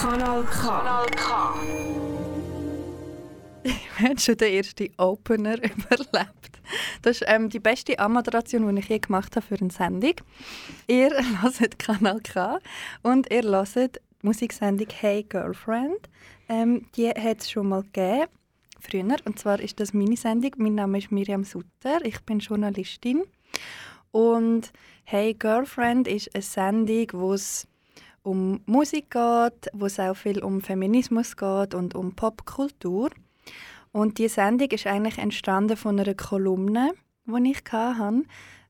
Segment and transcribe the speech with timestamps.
[0.00, 0.60] Kanal K.
[0.60, 1.54] Kanal K.
[3.98, 6.46] Wir haben schon den ersten Opener überlebt.
[7.02, 10.14] Das ist ähm, die beste Anmoderation, die ich je gemacht habe für eine Sendung.
[10.86, 11.10] Ihr
[11.42, 12.58] hört Kanal K
[13.02, 16.08] und ihr hört die Musiksendung «Hey Girlfriend».
[16.48, 18.26] Ähm, die hat es schon mal gegeben,
[18.80, 19.16] früher.
[19.24, 20.52] Und zwar ist das meine Sendung.
[20.58, 23.22] Mein Name ist Miriam Sutter, ich bin Journalistin.
[24.10, 24.72] Und
[25.04, 27.66] «Hey Girlfriend» ist eine Sendung, wo es
[28.22, 33.10] um Musik geht, wo es auch viel um Feminismus geht und um Popkultur.
[33.92, 36.92] Und die Sendung ist eigentlich entstanden von einer Kolumne,
[37.26, 38.24] die ich hatte,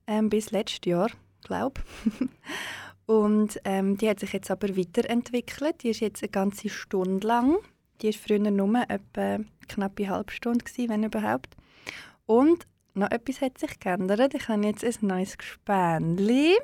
[0.07, 1.11] ähm, bis letztes Jahr,
[1.43, 1.81] glaube
[3.07, 5.83] Und ähm, die hat sich jetzt aber weiterentwickelt.
[5.83, 7.57] Die ist jetzt eine ganze Stunde lang.
[8.03, 11.57] Die war früher nur etwa knapp eine halbe Stunde, gewesen, wenn überhaupt.
[12.27, 12.67] Und
[12.97, 14.35] noch etwas hat sich geändert.
[14.35, 16.57] Ich habe jetzt ein neues Gespänli.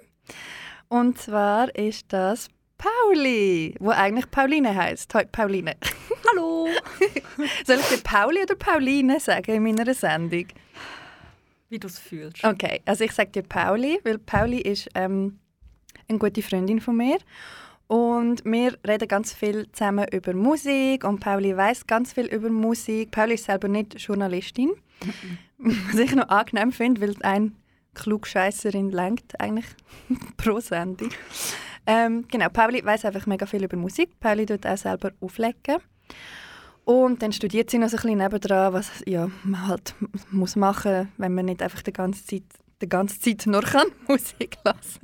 [0.89, 5.15] Und zwar ist das Pauli, wo eigentlich Pauline heißt.
[5.15, 5.77] Hoi, Pauline.
[6.31, 6.69] Hallo.
[7.65, 10.47] Soll ich dir Pauli oder Pauline sagen in meiner Sendung?
[11.69, 12.45] Wie du es fühlst.
[12.45, 15.39] Okay, also ich sage dir Pauli, weil Pauli ist ähm,
[16.09, 17.19] eine gute Freundin von mir.
[17.87, 23.11] Und wir reden ganz viel zusammen über Musik und Pauli weiß ganz viel über Musik.
[23.11, 24.71] Pauli ist selber nicht Journalistin,
[25.63, 27.57] was ich noch angenehm finde, weil ein
[27.95, 29.67] Klugscheisserin lenkt eigentlich
[30.37, 31.11] pro Sendung.
[31.87, 34.19] Ähm, genau, Pauli weiß einfach mega viel über Musik.
[34.21, 35.79] Pauli tut auch selber auflegen.
[36.85, 39.95] Und dann studiert sie noch so ein bisschen nebendran, was ja, man halt
[40.31, 42.43] muss machen wenn man nicht einfach die ganze Zeit,
[42.81, 45.01] die ganze Zeit nur kann Musik lassen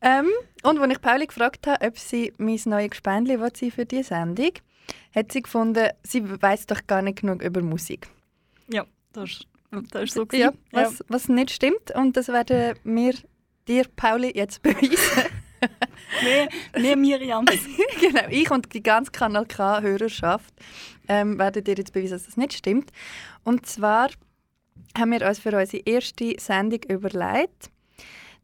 [0.00, 0.28] ähm,
[0.62, 3.38] Und als ich Pauli gefragt habe, ob sie mein neues Gespendli
[3.70, 4.52] für diese Sendung
[5.14, 8.08] hat sie gefunden, sie weiß doch gar nicht genug über Musik.
[9.12, 9.46] Das ist,
[9.90, 10.26] das ist so.
[10.32, 11.04] Ja, was, ja.
[11.08, 11.90] was nicht stimmt.
[11.94, 13.14] Und das werden wir
[13.68, 15.30] dir, Pauli, jetzt beweisen.
[16.22, 17.44] mehr, mehr Miriam.
[18.00, 20.52] genau, ich und die ganze Kanal K-Hörerschaft
[21.08, 22.90] ähm, werden dir jetzt beweisen, dass das nicht stimmt.
[23.44, 24.10] Und zwar
[24.96, 27.70] haben wir uns für unsere erste Sendung überlegt,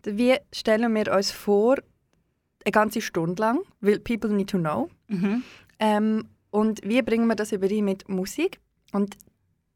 [0.04, 1.76] wie stellen wir uns vor,
[2.64, 4.88] eine ganze Stunde lang, weil people need to know.
[5.08, 5.42] Mhm.
[5.78, 8.60] Ähm, und wie bringen wir das überein mit Musik?
[8.92, 9.16] Und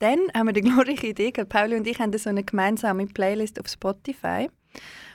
[0.02, 3.68] dann haben wir die glorreiche Idee, Pauli und ich haben so eine gemeinsame Playlist auf
[3.68, 4.50] Spotify,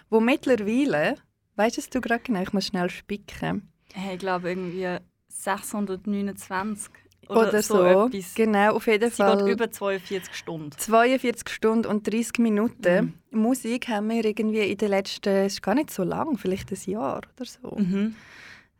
[0.09, 1.15] wo mittlerweile
[1.57, 2.41] Weißt du gerade genau?
[2.43, 3.67] Ich muss schnell spicken.
[3.93, 4.97] Hey, ich glaube irgendwie
[5.27, 6.91] 629
[7.29, 8.09] oder, oder so.
[8.09, 8.09] so.
[8.35, 9.43] Genau, auf jeden Sie Fall.
[9.43, 10.71] Geht über 42 Stunden.
[10.77, 13.15] 42 Stunden und 30 Minuten.
[13.31, 13.41] Mhm.
[13.41, 16.91] Musik haben wir irgendwie in den letzten, es ist gar nicht so lang, vielleicht ein
[16.91, 18.15] Jahr oder so, mhm.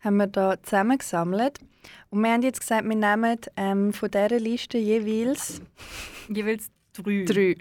[0.01, 1.59] Haben wir da zusammengesammelt.
[2.09, 5.61] Und wir haben jetzt gesagt, wir nehmen ähm, von dieser Liste jeweils...
[6.29, 7.25] jeweils drei.
[7.25, 7.55] Drei,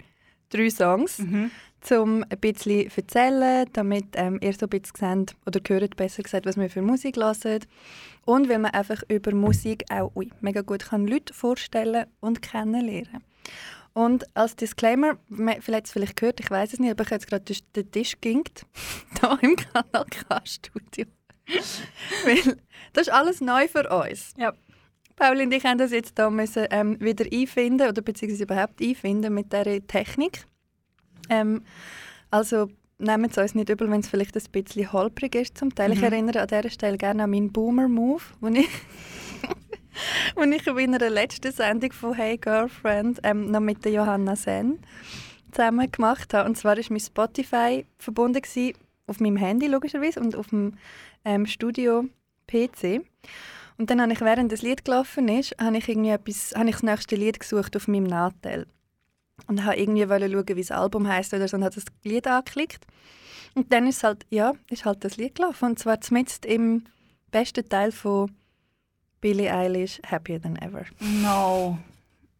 [0.49, 1.19] drei Songs.
[1.19, 1.51] Mhm
[1.91, 6.23] um ein bisschen zu erzählen, damit ähm, ihr so ein bisschen seht, oder hört besser
[6.23, 7.59] gesagt, was wir für Musik hören.
[8.25, 13.23] Und weil man einfach über Musik auch ui, mega gut kann Leute vorstellen und kennenlernen
[13.93, 15.17] Und als Disclaimer,
[15.61, 18.65] vielleicht vielleicht gehört, ich weiß es nicht, aber ich habe jetzt gerade den Tisch gingt
[19.19, 21.05] hier im Kanal K-Studio.
[22.25, 22.57] Weil
[22.93, 24.33] das ist alles neu für uns.
[24.37, 24.53] Ja.
[25.15, 29.33] Paul und ich haben das jetzt hier müssen, ähm, wieder einfinden oder beziehungsweise überhaupt einfinden
[29.33, 30.45] mit dieser Technik.
[31.29, 31.63] Ähm,
[32.29, 32.67] also
[32.99, 35.89] nehmen Sie uns nicht übel, wenn es vielleicht ein bisschen holprig ist zum Teil.
[35.89, 35.95] Mhm.
[35.95, 38.69] Ich erinnere an dieser Stelle gerne an meinen Boomer-Move, den ich,
[40.39, 44.79] den ich in einer letzten Sendung von «Hey Girlfriend» ähm, noch mit der Johanna Sen
[45.51, 46.47] zusammen gemacht habe.
[46.47, 48.41] Und zwar war mein Spotify verbunden
[49.07, 50.73] auf meinem Handy logischerweise und auf dem
[51.25, 53.01] ähm, Studio-PC.
[53.77, 56.75] Und dann habe ich, während das Lied gelaufen ist, habe ich, irgendwie etwas, habe ich
[56.75, 58.67] das nächste Lied gesucht auf meinem Nachteil
[59.47, 62.85] und habe irgendwie schauen, wie das Album heißt oder so und habe das Lied angeklickt.
[63.53, 65.65] Und dann ist halt, ja, ist halt das Lied gelaufen.
[65.65, 66.83] Und zwar zumindest im
[67.31, 68.31] besten Teil von
[69.21, 70.85] Billie Eilish «Happier Than Ever».
[70.99, 71.77] No.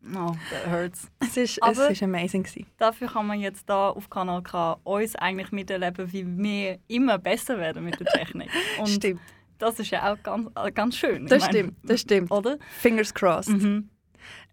[0.07, 1.09] No, that hurts.
[1.19, 2.44] Es ist, Aber es ist amazing.
[2.44, 2.66] Gewesen.
[2.78, 7.58] Dafür kann man jetzt da auf Kanal K uns eigentlich miterleben, wie wir immer besser
[7.58, 8.49] werden mit der Technik.
[8.79, 9.22] Und stimmt.
[9.58, 11.26] Das ist ja auch ganz, ganz schön.
[11.26, 12.32] Das meine, stimmt, das stimmt.
[12.32, 12.58] Oder?
[12.79, 13.49] Fingers crossed.
[13.49, 13.90] Mhm.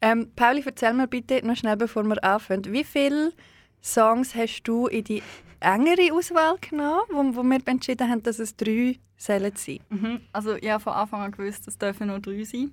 [0.00, 3.32] Ähm, Pauli, erzähl mir bitte noch schnell, bevor wir anfangen, wie viele
[3.82, 5.22] Songs hast du in die
[5.60, 10.20] engere Auswahl genommen, wo, wo wir entschieden haben, dass es drei sollen sein mhm.
[10.32, 12.72] Also ich habe von Anfang an gewusst, es dürfen nur drei sein.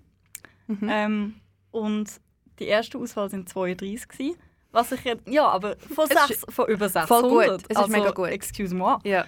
[0.67, 0.89] Mhm.
[0.89, 1.33] Ähm,
[1.71, 2.19] und
[2.61, 4.35] die erste Auswahl sind 32 gewesen.
[4.71, 7.07] Was ich ja, aber von, sechs, von über 600.
[7.07, 8.29] Voll gut, es also, ist mega gut.
[8.29, 8.99] Excuse moi.
[9.03, 9.25] Ja.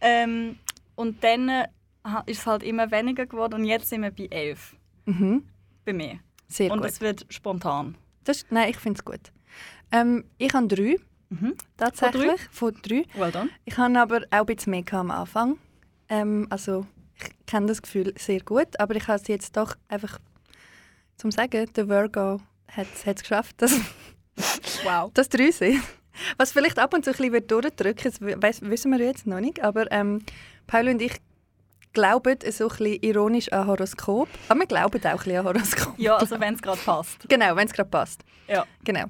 [0.00, 0.58] Ähm,
[0.96, 1.66] und dann äh,
[2.26, 4.76] ist es halt immer weniger geworden und jetzt sind wir bei 11.
[5.04, 5.44] Mhm.
[5.84, 6.18] Bei mir.
[6.48, 6.88] Sehr und gut.
[6.88, 7.96] es wird spontan.
[8.24, 9.30] Das, nein, ich finde es gut.
[9.92, 10.96] Ähm, ich habe drei.
[11.28, 11.54] Mhm.
[11.76, 12.40] Tatsächlich.
[12.50, 13.04] Von drei.
[13.14, 13.50] Well done.
[13.64, 15.58] Ich habe aber auch ein bisschen mehr am Anfang.
[16.08, 16.86] Ähm, also
[17.16, 20.18] ich kenne das Gefühl sehr gut, aber ich habe es jetzt doch einfach
[21.16, 22.40] zum sagen, der Virgo
[22.76, 23.72] hat es geschafft, dass,
[24.84, 25.10] Wow.
[25.14, 25.82] dass drei sind.
[26.36, 29.62] Was vielleicht ab und zu ein bisschen wird durchdrücken, das wissen wir jetzt noch nicht,
[29.62, 30.22] aber ähm,
[30.66, 31.16] Paul und ich
[31.92, 35.94] glauben so ein bisschen ironisch an Horoskop, aber wir glauben auch ein bisschen an Horoskop.
[35.98, 37.28] Ja, also wenn es gerade passt.
[37.28, 38.22] Genau, wenn es gerade passt.
[38.48, 38.64] Ja.
[38.84, 39.04] Genau.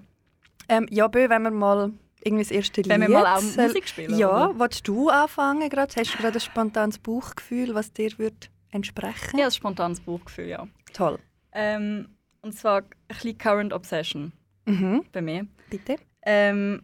[0.68, 1.92] Ähm, ja, Bö, wenn wir mal
[2.22, 3.16] irgendwie das erste Wenn wir Lied...
[3.18, 4.58] mal auch Musik spielen, Ja, oder?
[4.60, 5.92] willst du anfangen gerade?
[5.96, 9.38] Hast du gerade ein spontanes Bauchgefühl, was dir wird entsprechen?
[9.38, 10.66] Ja, ein spontanes Buchgefühl, ja.
[10.92, 11.18] Toll.
[11.52, 12.08] Ähm,
[12.42, 14.32] und zwar ein bisschen Current Obsession
[14.66, 15.04] Mhm.
[15.12, 15.46] bei mir.
[15.70, 15.96] Bitte?
[16.22, 16.82] Ähm,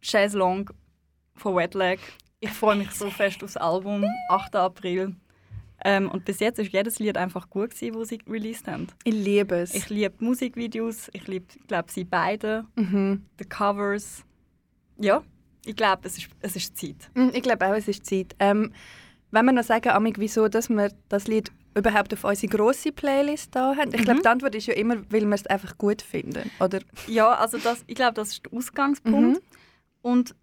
[0.00, 0.70] Chaise Long
[1.36, 1.98] von Wetlag.
[2.40, 4.56] Ich freue mich so fest aufs Album, 8.
[4.56, 5.14] April.
[5.84, 8.86] Ähm, und bis jetzt ist jedes Lied einfach gut gewesen, das sie released haben.
[9.04, 9.74] Ich liebe es.
[9.74, 13.26] Ich liebe Musikvideos, ich liebe, glaube sie beide, mhm.
[13.38, 14.24] die Covers.
[14.98, 15.22] Ja,
[15.64, 17.10] ich glaube, es ist, es ist Zeit.
[17.14, 18.34] Mm, Ich glaube auch, es ist Zeit.
[18.38, 18.72] Ähm,
[19.32, 23.54] wenn wir noch sagen, Amig, wieso dass wir das Lied überhaupt auf unsere grosse Playlist
[23.54, 23.92] da haben.
[23.94, 24.22] Ich glaube, Mhm.
[24.22, 26.50] die Antwort ist ja immer, weil wir es einfach gut finden.
[26.60, 26.80] Oder?
[27.06, 29.38] Ja, also das, ich glaube, das ist der Ausgangspunkt.
[29.38, 29.40] Mhm.
[30.02, 30.34] Und die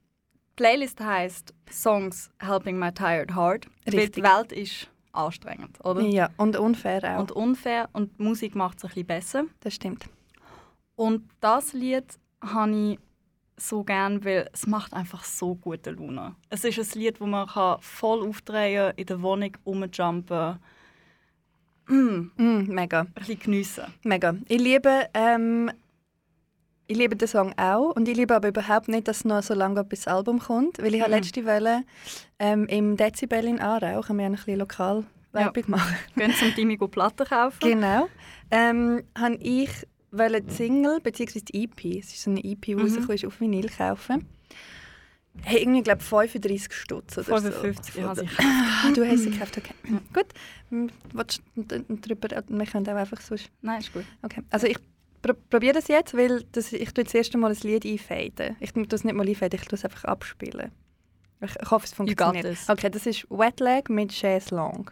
[0.64, 3.68] Playlist heißt Songs Helping My Tired Heart.
[3.86, 4.16] Weil Richtig.
[4.16, 6.02] die Welt ist anstrengend, oder?
[6.02, 7.20] Ja, und unfair auch.
[7.20, 9.44] Und unfair und die Musik macht es ein bisschen besser.
[9.62, 10.06] das stimmt.
[10.96, 12.06] Und das Lied
[12.42, 13.00] habe ich
[13.58, 16.36] so gern, weil es macht einfach so gute Laune.
[16.50, 20.60] Es ist ein Lied, wo man kann voll aufdrehen in der Wohnung rumjumpen,
[21.90, 23.04] mm, ein Mm, mega.
[23.16, 23.84] bisschen geniessen.
[24.04, 24.36] Mega.
[24.48, 25.72] Ich liebe, ähm,
[26.88, 29.84] ich liebe den Song auch und ich liebe aber überhaupt nicht, dass noch so lange
[29.84, 31.12] bis das Album kommt, weil ich Mhm.
[31.12, 31.84] letzte Woche
[32.40, 35.96] ähm, im Dezibel in Aarau, haben wir ein bisschen lokal Werbung machen.
[36.16, 37.60] Gehen zum Timmy Platten kaufen.
[37.62, 38.08] Genau.
[38.50, 39.70] Ähm, habe ich
[40.12, 41.42] wollte die Single bzw.
[41.42, 42.82] die EP, es ist so eine EP, die Mhm.
[42.82, 44.26] rausgekommen ist, auf Vinyl kaufen.
[45.44, 48.00] Hey, irgendwie glaube 35 Stutz oder 55, so.
[48.00, 49.74] ich habe sie Ah, du hast sie gekauft, okay.
[50.14, 50.26] Gut.
[51.14, 54.06] Willst du d- drüber, wir können auch einfach so Nein, ist gut.
[54.22, 54.78] Okay, also ich
[55.22, 58.56] pr probiere das jetzt, weil das, ich tue das erste Mal ein Lied einfaden.
[58.60, 60.72] Ich tue das nicht mal einfaden, ich tue es einfach abspielen.
[61.42, 62.58] Ich, ich hoffe, es funktioniert.
[62.68, 64.90] Okay, das ist Wet Leg mit Chaise Long.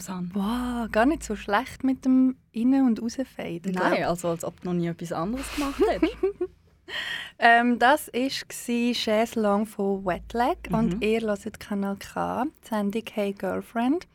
[0.00, 0.30] Son.
[0.34, 3.72] Wow, gar nicht so schlecht mit dem Innen- und Rausfaden.
[3.72, 3.90] glaub.
[3.90, 6.16] Nein, also als ob du noch nie etwas anderes gemacht hättest.
[7.38, 10.74] Ähm, das war Chaise Long von Wetlag Mhm.
[10.74, 14.06] und ihr hört Kanal K, die Sendung «Hey Girlfriend»,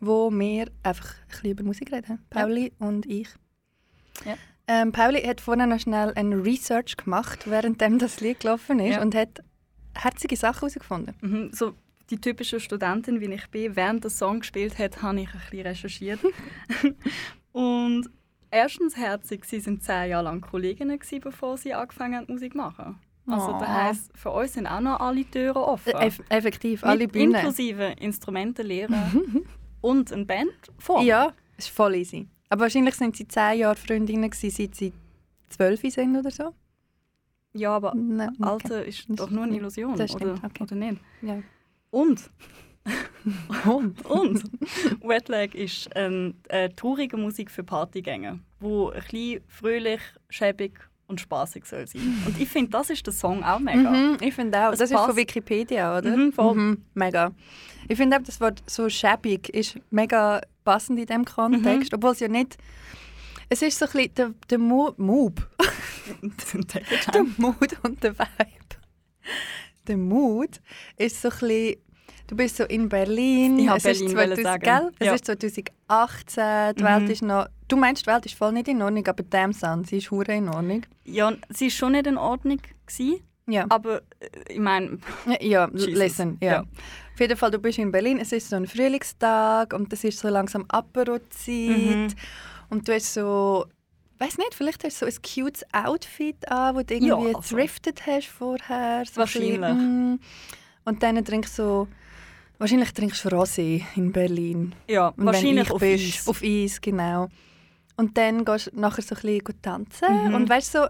[0.00, 3.28] wo wir einfach ein bisschen über Musik reden, Pauli und ich.
[4.24, 4.34] Ja.
[4.68, 9.02] Ähm, Pauli hat vorhin noch schnell ein Research gemacht, während das Lied gelaufen ist Ja.
[9.02, 9.42] und hat
[9.94, 11.14] herzige Sachen herausgefunden.
[11.20, 11.74] Mhm, so
[12.10, 15.66] die typische Studentin, wie ich bin, während der Song gespielt hat, habe ich ein bisschen
[15.66, 16.20] recherchiert.
[17.52, 18.08] und
[18.50, 22.58] erstens herzig, sie sind zehn Jahre lang Kolleginnen gewesen, bevor sie angefangen haben, Musik zu
[22.58, 22.98] machen.
[23.28, 23.58] Also Oh.
[23.58, 25.92] das heisst, für uns sind auch noch alle Türen offen.
[25.94, 27.34] Äh, eff effektiv, Mit alle Bühnen.
[27.34, 28.94] Inklusive Instrumentenlehre
[29.80, 31.02] und eine Band vor.
[31.02, 32.28] Ja, ist voll easy.
[32.48, 34.92] Aber wahrscheinlich sind sie zehn Jahre Freundinnen gewesen, seit sie
[35.48, 36.54] zwölf sind oder so.
[37.52, 38.48] ja, aber Nein, okay.
[38.48, 39.56] Alter ist doch nur eine.
[39.56, 40.62] Illusion, Das stimmt, oder, okay.
[40.62, 41.00] oder nicht?
[41.22, 41.38] Ja.
[41.96, 42.30] Und
[43.64, 44.04] Und?
[44.08, 44.42] Und
[45.02, 51.64] Wetlag ist eine äh, traurige Musik für Partygänger, wo ein bisschen fröhlich, schäbig und spaßig
[51.64, 52.22] soll sein.
[52.26, 53.90] Und ich finde, das ist der Song auch mega.
[53.90, 54.70] Mhm, ich finde auch.
[54.70, 55.16] Das Das, ist von.
[55.16, 56.16] Wikipedia, oder?
[56.16, 56.54] Mhm, voll.
[56.54, 57.32] Mhm, mega.
[57.88, 61.96] Ich finde auch, das Wort so schäbig ist mega passend in diesem Kontext, Mhm.
[61.96, 62.56] obwohl es ja nicht...
[63.48, 65.34] Es ist so ein bisschen der, der Mo Mood.
[67.14, 68.76] der Mood und der Vibe.
[69.86, 70.60] Der Mood
[70.96, 71.76] ist so ein bisschen...
[72.28, 73.58] Du bist so in Berlin.
[73.60, 74.62] Ich hab es Berlin ist wollen 2000, sagen.
[74.62, 74.90] Gell?
[74.98, 75.14] Es Ja.
[75.14, 76.74] ist 2018.
[76.76, 76.86] Die Mhm.
[76.88, 77.46] Welt ist noch...
[77.68, 80.34] Du meinst, die Welt ist voll nicht in Ordnung, aber damn Sun, sie ist hure
[80.34, 80.82] in Ordnung.
[81.04, 83.66] Ja, sie war schon nicht in Ordnung, gewesen, Ja.
[83.68, 84.98] aber äh, ich meine,
[85.40, 85.86] Ja, Jesus.
[85.94, 86.52] listen, ja.
[86.52, 86.60] Ja.
[86.60, 90.18] Auf jeden Fall, du bist in Berlin, es ist so ein Frühlingstag und es ist
[90.18, 92.08] so langsam Apero-Zeit Mhm.
[92.70, 93.66] und du hast so,
[94.18, 97.56] weiß nicht, vielleicht hast du so ein cutes Outfit an, wo du irgendwie Ja, also.
[97.56, 99.04] thrifted hast vorher.
[99.06, 99.60] So ein Wahrscheinlich.
[99.60, 100.20] bisschen, mm.
[100.84, 101.88] Und dann trinkst du so,
[102.58, 104.74] wahrscheinlich trinkst du Rosé in Berlin.
[104.88, 106.28] ja, Und wahrscheinlich ich auf bist, Eis.
[106.28, 107.28] Auf Eis, genau.
[107.96, 110.28] Und dann gehst du nachher so ein bisschen gut tanzen.
[110.28, 110.34] Mhm.
[110.34, 110.86] Und weißt du, so,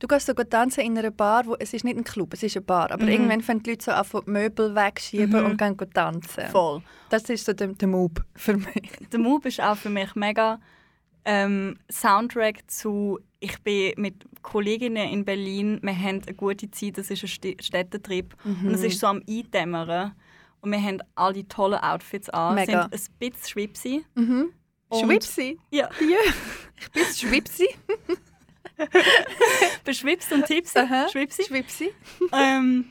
[0.00, 2.42] du gehst so gut tanzen in einer Bar, wo, es ist nicht ein Club, es
[2.42, 2.90] ist eine Bar.
[2.90, 3.10] Aber Mhm.
[3.10, 5.46] irgendwann fangen die Leute so an, die Möbel wegschieben Mhm.
[5.46, 6.44] und gehen gut tanzen.
[6.50, 6.82] Voll.
[7.08, 8.66] Das ist so der, der Move für mich.
[9.12, 10.60] Der Move ist auch für mich mega
[11.24, 17.10] ähm, Soundtrack zu ich bin mit Kolleginnen in Berlin, wir haben eine gute Zeit, das
[17.10, 20.12] ist ein Städtetrip und es ist so am Eindämmern
[20.66, 22.88] und wir haben alle tolle Outfits an, Mega.
[22.90, 24.04] sind ein bisschen schwipsy.
[24.16, 24.52] Mhm.
[24.92, 25.58] Schwipsi.
[25.70, 26.18] Ja, Ja,
[26.80, 27.68] ich bin Schwipsi.
[29.84, 31.08] beschwipst und tipsy, Aha.
[31.10, 31.44] schwipsy.
[31.44, 31.90] Schwipsi.
[32.32, 32.86] ähm,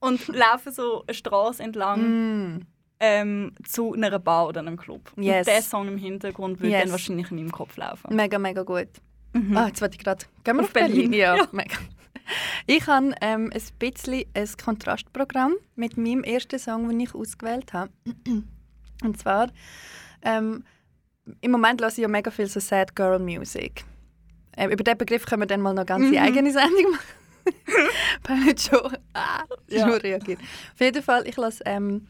[0.00, 2.66] und laufen so eine Straße entlang Mm.
[3.00, 5.12] ähm, zu einer Bar oder einem Club.
[5.16, 5.46] Yes.
[5.46, 6.82] Und der Song im Hintergrund würde Yes.
[6.84, 8.14] dann wahrscheinlich in meinem Kopf laufen.
[8.14, 8.88] Mega, mega gut.
[9.32, 9.56] Mhm.
[9.56, 10.24] Ah, jetzt wollte ich gerade.
[10.42, 11.10] Gehen wir auf, Auf Berlin?
[11.10, 11.12] Berlin.
[11.12, 11.48] Ja, Ja.
[11.52, 11.76] mega.
[12.66, 17.90] Ich habe ähm, ein bisschen ein Kontrastprogramm mit meinem ersten Song, den ich ausgewählt habe.
[19.02, 19.48] Und zwar,
[20.22, 20.64] ähm,
[21.40, 23.84] im Moment höre ich ja mega viel so Sad Girl Music.
[24.56, 26.12] Ähm, über diesen Begriff können wir dann mal noch ganz Mhm.
[26.12, 27.04] die eigene Sendung machen.
[28.24, 29.88] Weil nicht schon, ah, Ja.
[29.88, 30.40] schon reagiert.
[30.74, 32.06] Auf jeden Fall, ich lasse ähm,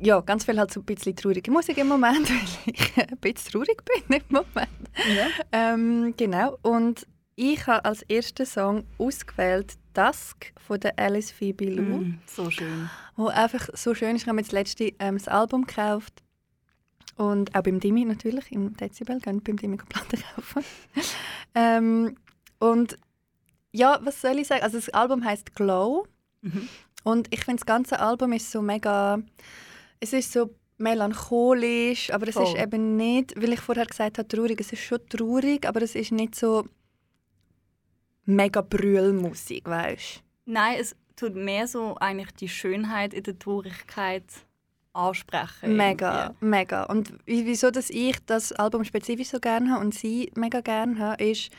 [0.00, 3.52] ja, ganz viel halt so ein bisschen traurige Musik im Moment, weil ich ein bisschen
[3.52, 4.90] traurig bin im Moment.
[5.16, 5.26] Ja.
[5.52, 6.58] Ähm, genau.
[6.62, 7.06] Und
[7.40, 12.90] ich habe als ersten Song ausgewählt Dusk von der Alice Phoebe Lou, Mm, so schön.
[13.16, 14.22] wo einfach so schön ist.
[14.22, 16.22] Ich habe mir das letzte ähm, das Album gekauft
[17.16, 20.64] und auch beim Dimi natürlich im Dezibel, gehen beim Dimi Platten kaufen.
[21.54, 22.16] ähm,
[22.58, 22.96] und
[23.72, 24.62] ja, was soll ich sagen?
[24.62, 26.06] Also das Album heißt Glow
[26.42, 26.68] Mhm.
[27.04, 29.18] und ich finde das ganze Album ist so mega,
[30.00, 32.60] es ist so melancholisch, aber es ist Voll.
[32.60, 34.60] eben nicht, weil ich vorher gesagt habe, traurig.
[34.60, 36.64] Es ist schon traurig, aber es ist nicht so
[38.28, 44.24] mega Brüllmusik, weißt Nein, es tut mehr so eigentlich die Schönheit in der Traurigkeit
[44.92, 45.76] ansprechen.
[45.76, 46.44] Mega, irgendwie.
[46.46, 46.82] mega.
[46.84, 50.98] Und wie- wieso, dass ich das Album spezifisch so gerne habe und sie mega gerne
[50.98, 51.50] habe, ist,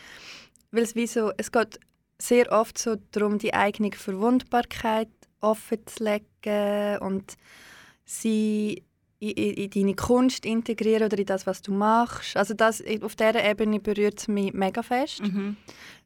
[0.72, 1.80] weil es wie so, es geht
[2.22, 5.10] sehr oft so darum, die eigene Verwundbarkeit
[5.42, 7.36] offen zu legen und
[8.06, 8.84] sie
[9.20, 12.36] in, in, in deine Kunst integrieren oder in das, was du machst.
[12.38, 15.22] Also das, auf dieser Ebene berührt es mich mega fest.
[15.22, 15.58] Mhm.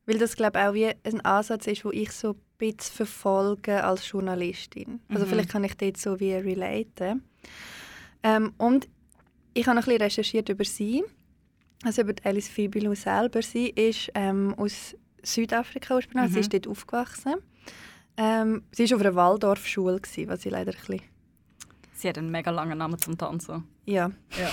[0.06, 3.84] Weil das, glaube ich, auch wie ein Ansatz ist, wo ich so ein bisschen verfolge
[3.84, 5.00] als Journalistin.
[5.10, 5.30] Also Mhm.
[5.30, 7.24] vielleicht kann ich dort so wie relaten.
[8.22, 8.88] Ähm, und
[9.54, 11.04] ich habe noch ein bisschen recherchiert über sie,
[11.84, 13.42] also über Alice Fibilou selber.
[13.42, 16.34] Sie ist ähm, aus Südafrika ursprünglich, Mhm.
[16.34, 17.36] sie ist dort aufgewachsen.
[18.18, 21.02] Ähm, sie war auf einer Waldorfschule, was ich leider ein bisschen
[22.04, 23.64] Sie hat einen mega langen Namen zum Tanzen.
[23.86, 24.12] ja.
[24.38, 24.50] Ja.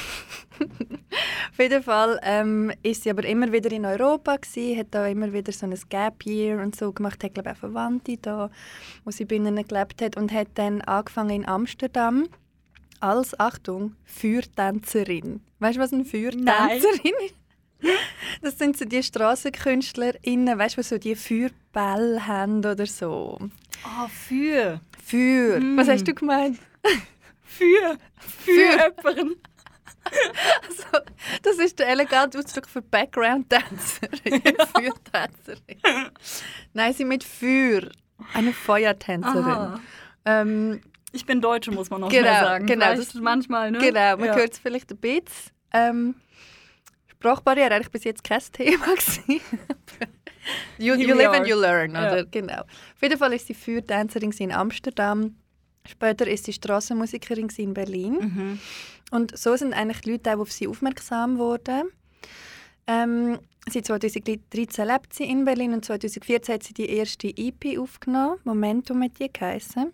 [1.50, 5.32] Auf jeden Fall ähm, ist sie aber immer wieder in Europa gsi, hat da immer
[5.32, 8.50] wieder so ein Gap Year und so gemacht, hat glaube ich auch Verwandte da,
[9.04, 12.28] wo sie bei ihnen gelebt hat und hat dann angefangen in Amsterdam
[13.00, 15.40] als, Achtung, Feuertänzerin.
[15.58, 17.34] Weißt du, was eine Feuertänzerin ist?
[18.42, 23.38] Das sind so die StrassenkünstlerInnen, weißt du, die so die Feuerbälle haben oder so.
[23.82, 24.80] Ah, für.
[25.02, 25.58] Feuer.
[25.58, 25.76] Mm.
[25.76, 26.60] Was hast du gemeint?
[27.56, 27.96] Für.
[28.18, 29.36] Für jemanden.
[30.66, 31.04] Also,
[31.42, 34.42] das ist der elegante Ausdruck für Background-Tänzerin.
[34.72, 36.10] Feuertänzerin.
[36.72, 37.82] Nein, sie mit Feuer.
[38.34, 39.78] Eine Feuertänzerin.
[40.24, 40.80] Ähm,
[41.12, 42.66] Ich bin Deutsche, muss man noch Genau, sagen.
[42.66, 43.78] genau, Vielleicht das- manchmal, ne?
[43.78, 44.34] Genau, man ja.
[44.34, 45.24] hört es vielleicht ein bisschen.
[45.72, 46.14] Ähm,
[47.06, 49.40] Sprachbarriere eigentlich bis jetzt kein Thema gewesen.
[50.78, 51.46] you, you live and are.
[51.48, 52.10] you learn, Ja.
[52.12, 52.24] oder?
[52.24, 52.62] Genau.
[52.62, 55.36] Auf jeden Fall ist sie Feuertänzerin in Amsterdam.
[55.86, 58.12] Später ist sie Strassenmusikerin in Berlin.
[58.12, 58.58] Mhm.
[59.10, 61.90] Und so sind eigentlich die Leute auch auf sie aufmerksam geworden.
[62.86, 68.38] Ähm, seit 2013 lebt sie in Berlin und 2014 hat sie die erste EP aufgenommen,
[68.44, 69.92] Momentum hat die geheißen.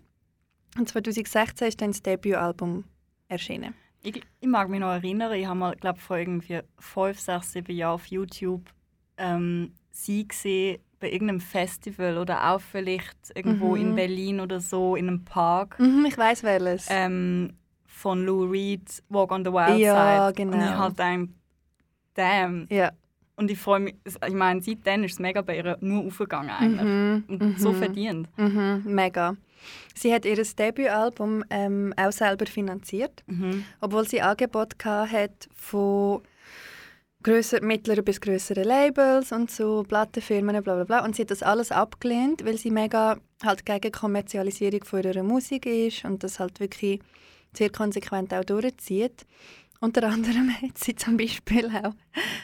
[0.77, 2.83] Und 2016 ist dann das Debütalbum
[3.27, 3.73] erschienen.
[4.03, 7.75] Ich, ich mag mich noch erinnern, ich habe mal, glaube vor irgendwie fünf, sechs, sieben
[7.75, 8.69] Jahren auf YouTube
[9.17, 13.81] ähm, sie gesehen bei irgendeinem Festival oder auch vielleicht irgendwo Mhm.
[13.81, 16.87] in Berlin oder so in einem Park Mhm, ich weiß welches.
[16.89, 17.53] ähm,
[17.85, 20.43] von Lou Reed, Walk on the Wild Ja, Side.
[20.45, 20.65] Und genau.
[20.65, 21.29] ich halt gedacht,
[22.13, 22.67] damn.
[22.69, 22.91] ja.
[23.35, 26.83] Und ich freue mich, ich meine, seitdem ist es mega bei ihr nur aufgegangen eigentlich.
[26.83, 27.75] Mhm, Und so mhm.
[27.75, 28.29] verdient.
[28.37, 29.35] Mhm, mega.
[29.93, 33.63] Sie hat ihr Debütalbum ähm, auch selber finanziert, Mhm.
[33.79, 36.21] obwohl sie Angebot hat von
[37.27, 41.43] grösser, mittleren bis größeren Labels und so Plattenfirmen bla bla bla und sie hat das
[41.43, 46.61] alles abgelehnt, weil sie mega halt gegen Kommerzialisierung von ihrer Musik ist und das halt
[46.61, 47.01] wirklich
[47.53, 49.25] sehr konsequent auch durchzieht.
[49.81, 51.93] Unter anderem hat sie zum Beispiel auch,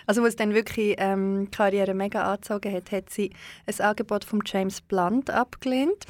[0.06, 3.32] also wo es dann wirklich ähm, die Karriere mega angezogen hat, hat sie
[3.66, 6.04] ein Angebot von James Blunt abgelehnt,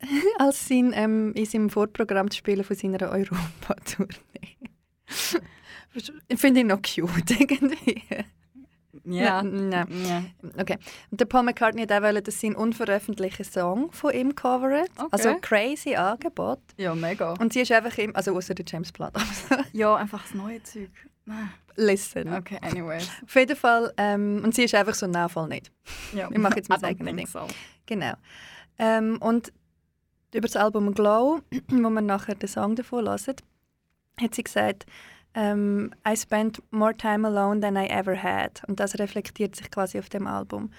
[0.38, 4.58] als sein, ähm, in seinem Vorprogramm zu spielen von seiner Europa-Tournee.
[6.36, 8.02] Finde ich noch cute irgendwie.
[9.04, 9.42] Ja.
[9.42, 9.86] Nein, nein.
[10.06, 10.22] ja.
[10.60, 10.78] Okay.
[11.10, 14.90] Und der Paul McCartney hat auch wollen, dass sie einen unveröffentlichten Song von ihm covert.
[14.96, 15.08] Okay.
[15.10, 16.60] Also crazy Angebot.
[16.76, 17.34] Ja, mega.
[17.34, 19.12] Und sie ist einfach im, also außer der James Blunt.
[19.72, 20.90] Ja, einfach das neue Zeug.
[21.24, 21.50] Nein.
[21.76, 22.32] Listen.
[22.32, 23.08] Okay, anyways.
[23.24, 25.70] Auf jeden Fall, ähm, und sie ist einfach so, nein, voll nicht.
[26.14, 26.28] Ja.
[26.30, 27.26] Ich mache jetzt mein eigenes Ding.
[27.26, 27.46] So.
[27.86, 28.14] Genau.
[28.78, 29.52] Ähm, und
[30.34, 33.42] über das Album Glow, wo man nachher den Song davon hört,
[34.20, 34.86] hat sie gesagt,
[35.34, 38.62] ähm, I spent more time alone than I ever had.
[38.66, 40.70] Und das reflektiert sich quasi auf dem Album.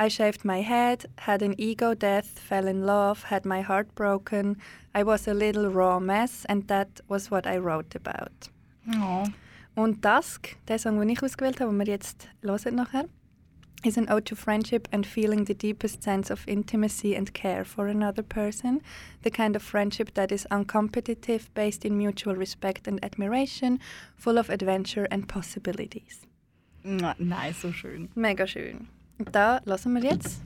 [0.00, 4.56] I shaved my head, had an ego death, fell in love, had my heart broken.
[4.94, 8.48] I was a little raw mess and that was what I wrote about.
[8.94, 9.24] Oh.
[9.74, 13.04] Und Dusk, der Song, den ich ausgewählt habe, den wir jetzt hören nachher,
[13.84, 17.86] is an ode to friendship and feeling the deepest sense of intimacy and care for
[17.86, 18.80] another person.
[19.22, 23.78] The kind of friendship that is uncompetitive, based in mutual respect and admiration,
[24.16, 26.26] full of adventure and possibilities.
[26.84, 28.08] Nein, so schön.
[28.14, 28.88] Mega schön.
[29.32, 30.42] Da lassen wir jetzt,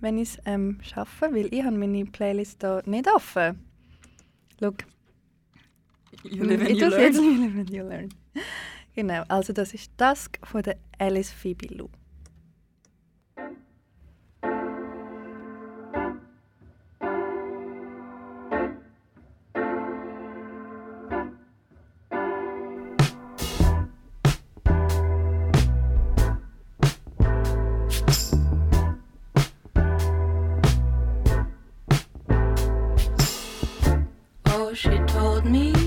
[0.00, 3.60] wenn ich es ähm, schaffe, weil ich habe meine Playlist hier nicht offen.
[4.60, 4.72] Schau,
[6.22, 7.24] You live and you jetzt learn.
[7.24, 8.08] You live and you learn.
[8.94, 11.88] Genau, also das ist Dusk von der Alice Phoebe Lou.
[34.48, 35.85] Oh, she told me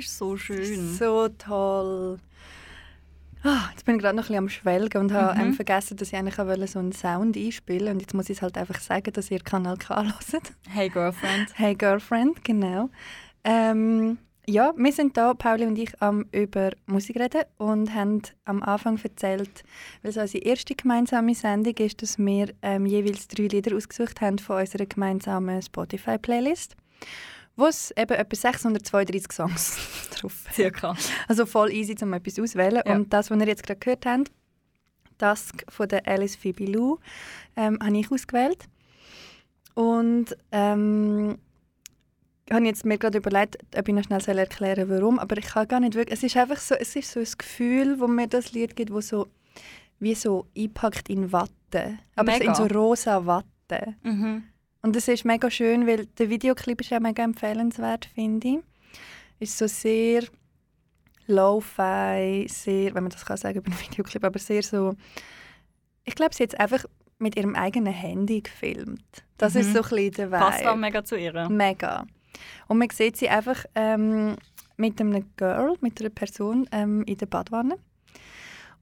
[0.00, 0.94] ist so schön.
[0.94, 2.18] So toll.
[3.42, 5.54] Ah, jetzt bin ich gerade noch ein bisschen am Schwelgen und habe Mhm.
[5.54, 8.42] vergessen, dass ich eigentlich auch wollte so einen Sound einspielen und jetzt muss ich es
[8.42, 10.52] halt einfach sagen, dass ihr Kanal K hört.
[10.68, 11.48] Hey Girlfriend.
[11.54, 12.90] Hey Girlfriend, genau.
[13.42, 18.62] Ähm, ja, wir sind da, Pauli und ich, am über Musik reden und haben am
[18.62, 19.62] Anfang erzählt,
[20.02, 24.38] weil es unsere erste gemeinsame Sendung ist, dass wir ähm, jeweils drei Lieder ausgesucht haben
[24.38, 26.76] von unserer gemeinsamen Spotify-Playlist,
[27.60, 29.76] wo es eben etwa 632 Songs
[30.10, 30.54] drauf hat.
[30.54, 30.96] Circa.
[31.28, 32.82] Also voll easy, um etwas auszuwählen.
[32.84, 32.94] Ja.
[32.94, 34.30] Und das, was ihr jetzt gerade gehört habt,
[35.18, 36.98] Dusk von der Alice Phoebe Lou,
[37.56, 38.64] ähm, habe ich ausgewählt.
[39.74, 41.38] Und ähm,
[42.50, 45.18] habe jetzt mir gerade überlegt, ob ich noch schnell soll erklären soll, warum.
[45.18, 46.18] Aber ich kann gar nicht wirklich.
[46.18, 49.00] Es ist einfach so, es ist so ein Gefühl, wo mir das Lied gibt, wo
[49.00, 49.28] so
[49.98, 51.98] wie so einpackt in Watte.
[52.16, 52.46] Aber Mega.
[52.46, 53.94] in so rosa Watte.
[54.02, 54.44] Mhm.
[54.82, 58.58] Und es ist mega schön, weil der Videoclip ist ja mega empfehlenswert, finde ich.
[59.38, 60.22] Ist so sehr
[61.26, 64.94] lo-fi, sehr, wenn man das kann sagen über einen Videoclip, aber sehr so.
[66.04, 66.84] Ich glaube, sie hat es einfach
[67.18, 69.04] mit ihrem eigenen Handy gefilmt.
[69.36, 69.72] Das ist Mhm.
[69.74, 70.38] so ein bisschen der Vibe.
[70.38, 71.48] Passt auch mega zu ihr.
[71.48, 72.06] Mega.
[72.68, 74.36] Und man sieht sie einfach ähm,
[74.76, 77.76] mit einem Girl, mit einer Person ähm, in der Badwanne.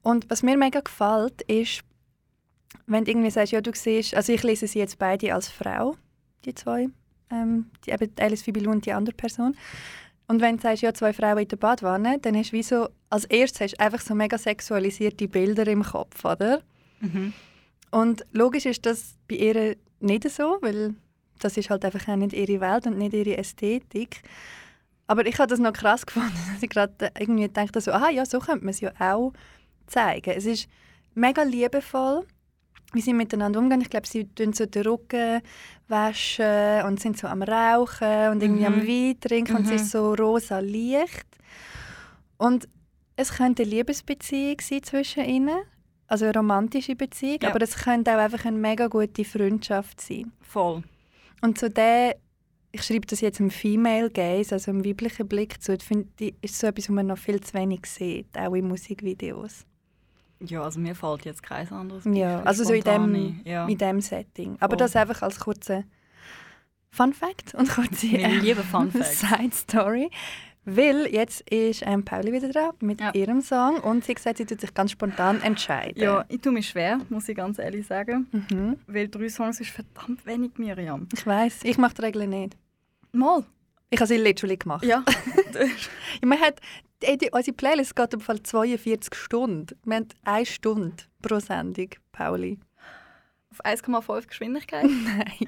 [0.01, 1.81] Und was mir mega gefällt, ist,
[2.87, 5.95] wenn du irgendwie sagst, ja, du siehst, also ich lese sie jetzt beide als Frau,
[6.45, 6.89] die zwei,
[7.31, 9.55] ähm, die, eben Alice Fibilou und die andere Person.
[10.27, 12.89] Und wenn du sagst, ja, zwei Frauen in der Badwanne, dann hast du wie so,
[13.09, 16.61] als erstes hast du einfach so mega sexualisierte Bilder im Kopf, oder?
[16.99, 17.33] Mhm.
[17.91, 20.93] Und logisch ist das bei ihr nicht so, weil
[21.39, 24.21] das ist halt einfach auch nicht ihre Welt und nicht ihre Ästhetik.
[25.07, 28.25] Aber ich habe das noch krass gefunden, dass ich gerade irgendwie dachte, so, aha, ja,
[28.25, 29.33] so könnte man es ja auch
[29.87, 30.31] zeigen.
[30.35, 30.69] Es ist
[31.15, 32.25] mega liebevoll,
[32.93, 33.81] wie sie miteinander umgehen.
[33.81, 35.41] Ich glaube, sie tun so den Rücken
[35.87, 38.73] waschen und sind so am Rauchen und irgendwie Mhm.
[38.81, 39.75] am Wein trinken und es Mhm.
[39.75, 41.25] ist so rosa Licht.
[42.37, 42.67] Und
[43.15, 45.59] es könnte eine Liebesbeziehung sein zwischen ihnen,
[46.07, 47.49] also eine romantische Beziehung, Ja.
[47.49, 50.31] aber es könnte auch einfach eine mega gute Freundschaft sein.
[50.41, 50.83] Voll.
[51.41, 52.15] Und so der,
[52.71, 56.57] ich schreibe das jetzt im Female Gaze, also im weiblichen Blick zu, finde ich, ist
[56.59, 59.65] so etwas, was man noch viel zu wenig sieht, auch in Musikvideos.
[60.41, 63.67] Ja, also mir fällt jetzt kein anderes Ja, also so in dem, ja.
[63.67, 64.55] in dem Setting.
[64.59, 64.77] Aber Voll.
[64.77, 65.83] das einfach als kurze
[66.91, 69.19] Fun Fact und kurze Meine liebe Fun Facts.
[69.21, 70.09] Side Story.
[70.65, 73.13] Weil jetzt ist ähm, Pauli wieder dran mit Ja.
[73.13, 76.01] ihrem Song und sie gesagt, sie tut sich ganz spontan entscheiden.
[76.01, 78.27] Ja, ich tue mich schwer, muss ich ganz ehrlich sagen.
[78.31, 78.77] Mhm.
[78.85, 81.07] Weil drei Songs ist verdammt wenig, Miriam.
[81.13, 82.57] Ich weiß, ich mache die Regeln nicht.
[83.11, 83.43] Mal.
[83.89, 84.83] Ich habe sie literally gemacht.
[84.85, 85.03] Ja.
[86.21, 86.59] Ja, man hat,
[87.01, 89.67] die, die, unsere Playlist geht im Fall 42 Stunden.
[89.85, 92.59] Wir haben eine Stunde pro Sendung, Pauli.
[93.51, 94.85] Auf 1,5 Geschwindigkeit.
[95.03, 95.47] Nein.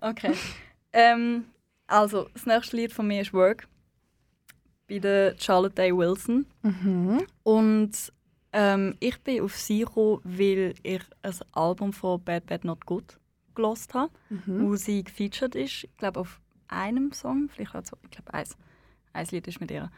[0.00, 0.34] Okay.
[0.92, 1.44] ähm,
[1.86, 3.68] also, das nächste Lied von mir ist Work.
[4.88, 6.46] Bei der Charlotte Day Wilson.
[6.62, 7.26] Mhm.
[7.42, 8.12] Und
[8.52, 13.18] ähm, ich bin auf sie gekommen, weil ich ein Album von Bad Bad Not Good
[13.54, 14.68] gelost habe, Mhm.
[14.68, 15.84] wo sie gefeatured ist.
[15.84, 18.56] Ich glaube auf einem Song, vielleicht auch zwei, ich glaube eins.
[19.12, 19.90] Ein Lied ist mit ihr.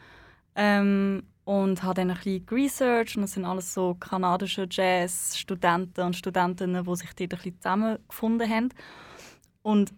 [0.57, 6.15] Ähm, und habe dann ein bisschen researched und es sind alles so kanadische Jazz-Studenten und
[6.17, 8.69] Studentinnen, die sich dort ein bisschen zusammengefunden haben.
[9.61, 9.93] Und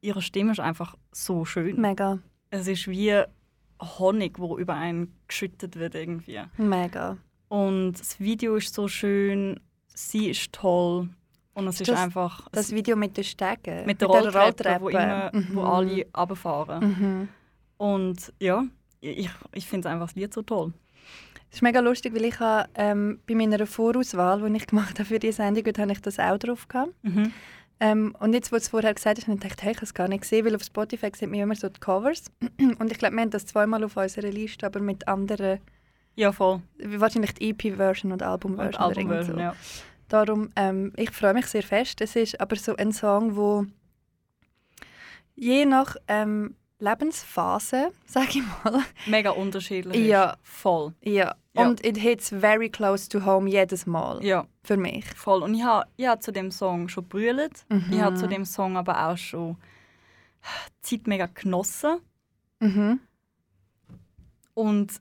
[0.00, 1.78] ihre Stimme ist einfach so schön.
[1.80, 3.22] Mega, Es ist wie
[3.98, 6.40] Honig, wo über einen geschüttet wird irgendwie.
[6.56, 7.18] mega.
[7.48, 9.60] Und das Video ist so schön,
[9.94, 11.10] sie ist toll
[11.52, 13.84] und es ist Das- einfach Das Video mit den Stegen.
[13.84, 15.48] mit der Rolltreppe, wo, immer, Mhm.
[15.52, 16.88] wo alle runterfahren.
[16.88, 17.28] Mhm.
[17.76, 18.64] Und ja,
[19.04, 20.72] ich, ich finde einfach das Lied so toll.
[21.50, 25.04] Es ist mega lustig, weil ich habe, ähm, bei meiner Vorauswahl, die ich gemacht habe
[25.08, 26.92] für die Sendung, habe ich das auch drauf gehabt.
[27.02, 27.32] Mhm.
[27.80, 29.84] Ähm, und jetzt, wo du es vorher gesagt hast, habe ich gedacht, hey, ich habe
[29.84, 32.24] es gar nicht gesehen, weil auf Spotify sieht man immer so die Covers.
[32.78, 35.58] Und ich glaube, wir haben das zweimal auf unserer Liste, aber mit anderen,
[36.14, 36.62] Ja, voll.
[36.82, 38.72] wahrscheinlich die EP-Version und Album-Version.
[38.72, 39.40] irgend Albumversion, so.
[39.40, 39.54] ja.
[40.08, 42.00] Darum, ähm, ich freue mich sehr fest.
[42.00, 43.66] Es ist aber so ein Song, wo
[45.34, 50.06] je nach ähm, Lebensphase, sage ich mal, Mega unterschiedlich ist.
[50.08, 50.36] Ja.
[50.42, 50.94] Voll.
[51.02, 51.34] ja.
[51.56, 51.68] Ja.
[51.68, 54.20] Und it hits very close to home jedes Mal.
[54.24, 55.04] Ja, Für mich.
[55.14, 55.40] voll.
[55.40, 57.64] Und ich habe ich ha zu dem Song schon brüllt.
[57.68, 57.86] Mhm.
[57.92, 59.56] Ich habe zu dem Song aber auch schon
[60.82, 62.00] Zeit mega genossen.
[62.58, 62.98] Mhm.
[64.54, 65.00] Und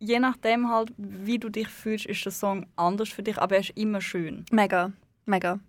[0.00, 3.60] je nachdem halt, wie du dich fühlst, ist der Song anders für dich, aber er
[3.60, 4.44] ist immer schön.
[4.50, 4.92] Mega,
[5.26, 5.60] mega.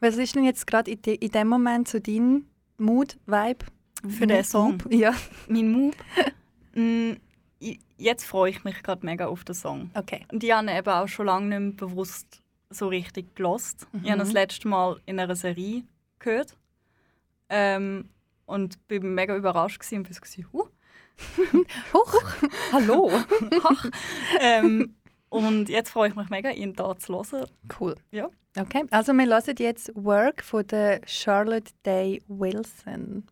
[0.00, 2.44] Was ist denn jetzt gerade in, de, in dem Moment so dein
[2.76, 3.64] Mood, Vibe?
[4.08, 4.78] Für den Song?
[4.90, 5.14] Ja,
[5.48, 5.94] Mein Move?
[6.74, 7.12] mm,
[7.98, 9.90] jetzt freue ich mich gerade mega auf den Song.
[9.94, 10.26] okay.
[10.32, 13.86] Und ich habe eben auch schon lange nicht mehr bewusst so richtig gelost.
[14.02, 14.34] Ich habe das Mhm.
[14.34, 15.82] letzte Mal in einer Serie
[16.20, 16.56] gehört.
[17.48, 18.08] Ähm,
[18.46, 20.68] und bin mega überrascht gewesen und bin so, huh.
[21.92, 22.22] Huch,
[22.72, 23.10] hallo.
[24.40, 24.94] ähm,
[25.28, 27.46] und jetzt freue ich mich mega, ihn da zu hören.
[27.78, 27.94] Cool.
[28.10, 28.28] Ja.
[28.58, 33.24] Okay, also wir hören jetzt Work von der Charlotte Day Wilson.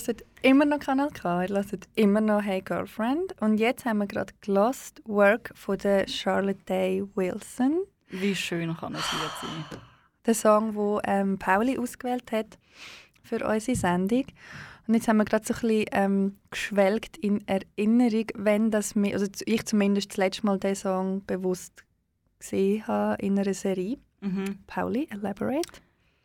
[0.00, 3.40] Hört immer noch Kanal K, ihr hört immer noch Hey Girlfriend.
[3.40, 7.84] Und jetzt haben wir gerade Lost Work von der Charlotte Day Wilson.
[8.08, 9.78] Wie schön kann es Lied sein?
[10.26, 12.58] Der Song, den ähm, Pauli ausgewählt hat
[13.22, 14.24] für unsere Sendung.
[14.86, 19.14] Und jetzt haben wir gerade so ein bisschen ähm, geschwelgt in Erinnerung, wenn das mir,
[19.14, 21.84] also ich zumindest das letzte Mal diesen Song bewusst
[22.38, 23.98] gesehen habe in einer Serie.
[24.20, 24.58] Mhm.
[24.66, 25.80] Pauli, elaborate.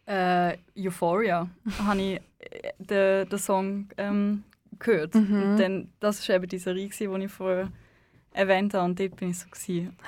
[0.09, 1.47] Äh, Euphoria
[1.85, 4.43] habe ich äh, den, den Song ähm,
[4.79, 5.13] gehört.
[5.13, 5.57] Mhm.
[5.57, 7.71] Dann, das war eben die Serie, die ich vorher
[8.31, 8.85] erwähnt habe.
[8.85, 9.47] Und dort bin ich so.
[9.49, 9.95] Gewesen.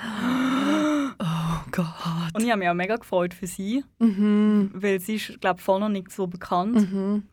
[1.23, 1.85] Oh Gott.
[2.33, 4.71] Und ich habe mich auch mega gefreut für sie, Mhm.
[4.73, 6.91] weil sie ist, glaube ich, voll noch nicht so bekannt.
[6.91, 7.23] Mhm.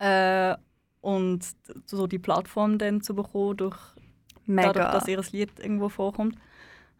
[0.00, 0.56] Äh,
[1.00, 1.46] und
[1.86, 3.76] so die Plattform dann zu bekommen, durch,
[4.46, 4.72] Mega.
[4.72, 6.36] dadurch, dass ihr Lied irgendwo vorkommt.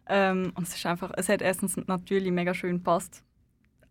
[0.07, 3.23] Ähm, und es ist einfach, es hat erstens natürlich mega schön gepasst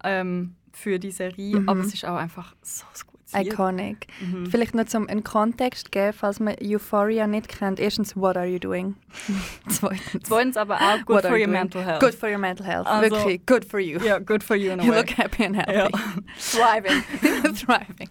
[0.04, 1.68] ähm, für die Serie, Mhm.
[1.68, 2.84] aber es ist auch einfach so
[3.32, 3.52] Lied.
[3.52, 4.06] iconic.
[4.20, 4.46] Mhm.
[4.46, 7.78] Vielleicht noch zum einen Kontext geben, falls man Euphoria nicht kennt.
[7.78, 8.96] Erstens, what are you doing?
[9.68, 11.50] Zweitens, Zweitens aber auch good What for you your doing?
[11.52, 12.00] mental health.
[12.00, 12.86] good for your mental health.
[12.88, 14.00] Also- Wirklich, good for you.
[14.00, 14.98] Ja, good for you in a You way.
[14.98, 15.72] look happy and healthy.
[15.74, 15.88] Ja.
[16.38, 17.02] Thriving.
[17.54, 18.08] Thriving.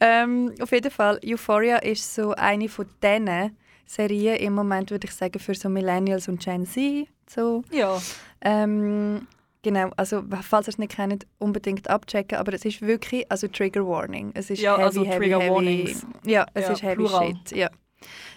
[0.00, 5.14] ähm, auf jeden Fall, Euphoria ist so eine von diesen Serien im Moment, würde ich
[5.14, 7.06] sagen, für so Millennials und Gen Z.
[7.26, 7.64] So.
[7.70, 7.98] ja.
[8.40, 9.26] Ähm,
[9.72, 13.86] genau, also falls ihr es nicht kennt, unbedingt abchecken, aber es ist wirklich, also Trigger
[13.86, 14.30] Warning.
[14.34, 15.54] Es ist Ja, heavy, also heavy, Trigger heavy.
[15.54, 16.06] Warnings.
[16.24, 17.28] Ja, es Ja, ist heavy plural.
[17.28, 17.50] shit.
[17.56, 17.70] Ja.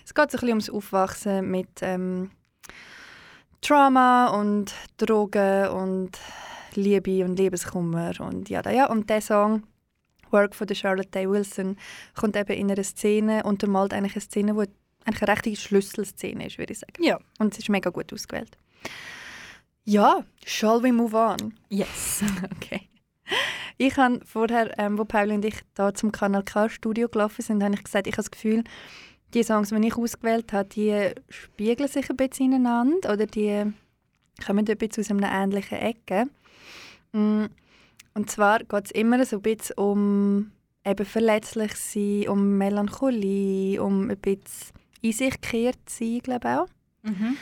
[0.05, 2.31] Es geht so ein bisschen ums Aufwachsen mit ähm,
[3.61, 6.11] Trauma und Drogen und
[6.73, 8.89] Liebe und Liebeskummer und ja, ja.
[8.89, 9.63] Und der Song
[10.31, 11.77] Work von der Charlotte Day Wilson
[12.15, 14.71] kommt eben in einer Szene, untermalt eigentlich eine Szene, die
[15.05, 17.03] eigentlich eine rechte Schlüsselszene ist, würde ich sagen.
[17.03, 17.19] Ja.
[17.39, 18.57] Und es ist mega gut ausgewählt.
[19.83, 21.53] Ja, shall we move on?
[21.69, 22.23] Yes.
[22.57, 22.87] Okay.
[23.77, 27.63] Ich habe vorher, ähm, wo Pauli und ich da zum Kanal K Studio gelaufen sind,
[27.63, 28.63] habe ich gesagt, ich habe das Gefühl,
[29.33, 33.71] die Songs, die ich ausgewählt habe, die spiegeln sich ein bisschen ineinander oder die
[34.45, 36.25] kommen ein bisschen aus einer ähnlichen Ecke.
[37.13, 37.45] Mm,
[38.13, 40.51] Und zwar geht es immer so ein bisschen um
[40.85, 46.67] eben verletzlich sein, um Melancholie, um ein bisschen in sich gekehrt sein, glaube ich auch.
[47.09, 47.37] Mhm.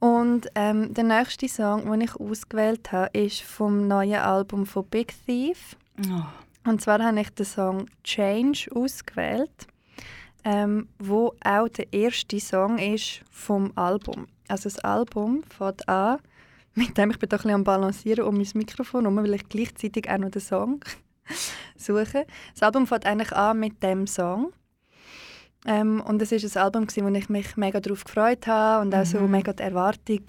[0.00, 5.14] Und ähm, der nächste Song, den ich ausgewählt habe, ist vom neuen Album von Big
[5.26, 5.76] Thief.
[6.00, 6.22] Oh.
[6.68, 9.66] Und zwar habe ich den Song Change ausgewählt,
[10.44, 14.26] ähm, wo auch der erste Song ist vom Album.
[14.48, 16.18] Also das Album fängt an,
[16.74, 19.48] mit dem ich bin da ein bisschen am balancieren um mein Mikrofon herum, weil ich
[19.50, 20.80] gleichzeitig auch noch den Song
[21.76, 22.26] suche.
[22.54, 24.52] Das Album fängt eigentlich an mit dem Song.
[25.66, 28.94] Ähm, und es ist ein Album, gewesen, wo ich mich mega darauf gefreut habe und
[28.94, 29.30] auch so Mhm.
[29.30, 30.22] mega die Erwartung,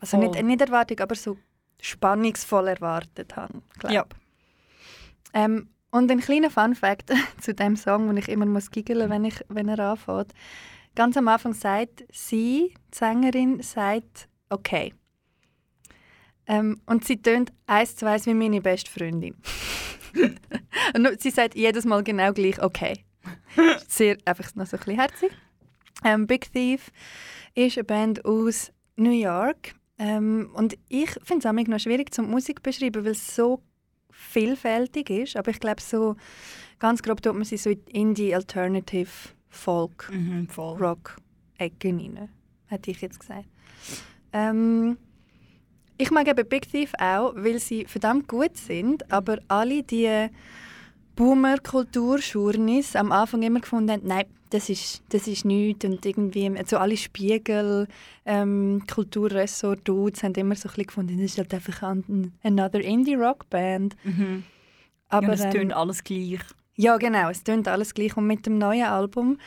[0.00, 0.28] also Voll.
[0.30, 1.36] nicht, nicht Erwartung, aber so
[1.80, 3.60] spannungsvoll erwartet habe.
[3.78, 3.92] glaub.
[3.92, 4.04] Ja.
[5.34, 9.40] Ähm, und ein kleiner Fun-Fact zu dem Song, den ich immer muss giggeln, wenn ich,
[9.48, 10.32] wenn er anfängt.
[10.94, 14.94] Ganz am Anfang sagt sie, die Sängerin, sagt okay.
[16.46, 19.36] Ähm, und sie tönt eins zu eins wie meine beste Freundin.
[20.94, 23.04] und sie sagt jedes Mal genau gleich okay.
[23.88, 25.30] Sehr einfach noch so ein bisschen herzig.
[26.04, 26.90] Ähm, Big Thief
[27.54, 29.74] ist eine Band aus New York.
[29.98, 33.62] Ähm, und ich finde es auch noch schwierig zum Musik zu beschreiben, weil es so
[34.10, 35.36] vielfältig ist.
[35.36, 36.16] Aber ich glaube, so
[36.78, 39.10] ganz grob tut man sie so in die Indie Alternative
[39.48, 40.46] Folk Mhm.
[40.56, 41.16] Rock
[41.56, 42.28] Ecke rein,
[42.66, 43.48] hätte ich jetzt gesagt.
[44.32, 44.98] Ähm,
[45.96, 50.28] ich mag eben Big Thief auch, weil sie verdammt gut sind, aber alle die
[51.18, 56.78] Boomer-Kulturschurnis am Anfang immer gefunden haben, nein, das ist, das ist nichts und irgendwie, also
[56.78, 57.88] alle Spiegel,
[58.24, 63.96] ähm, Kulturressort-Dudes haben immer so ein bisschen gefunden, das ist halt einfach ein, another Indie-Rock-Band.
[64.04, 64.44] Mhm.
[65.08, 66.38] Aber, ja, es ähm, tönt alles gleich.
[66.76, 68.16] ja, genau, es tönt alles gleich.
[68.16, 69.38] Und mit dem neuen Album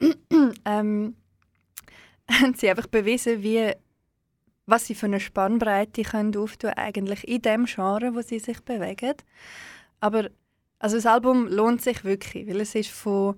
[0.64, 1.16] ähm,
[2.30, 3.72] haben sie einfach bewiesen, wie,
[4.66, 9.14] was sie für eine Spannbreite können auftun eigentlich in dem Genre, wo sie sich bewegen.
[9.98, 10.28] Aber
[10.78, 13.36] also das Album lohnt sich wirklich, weil es ist von,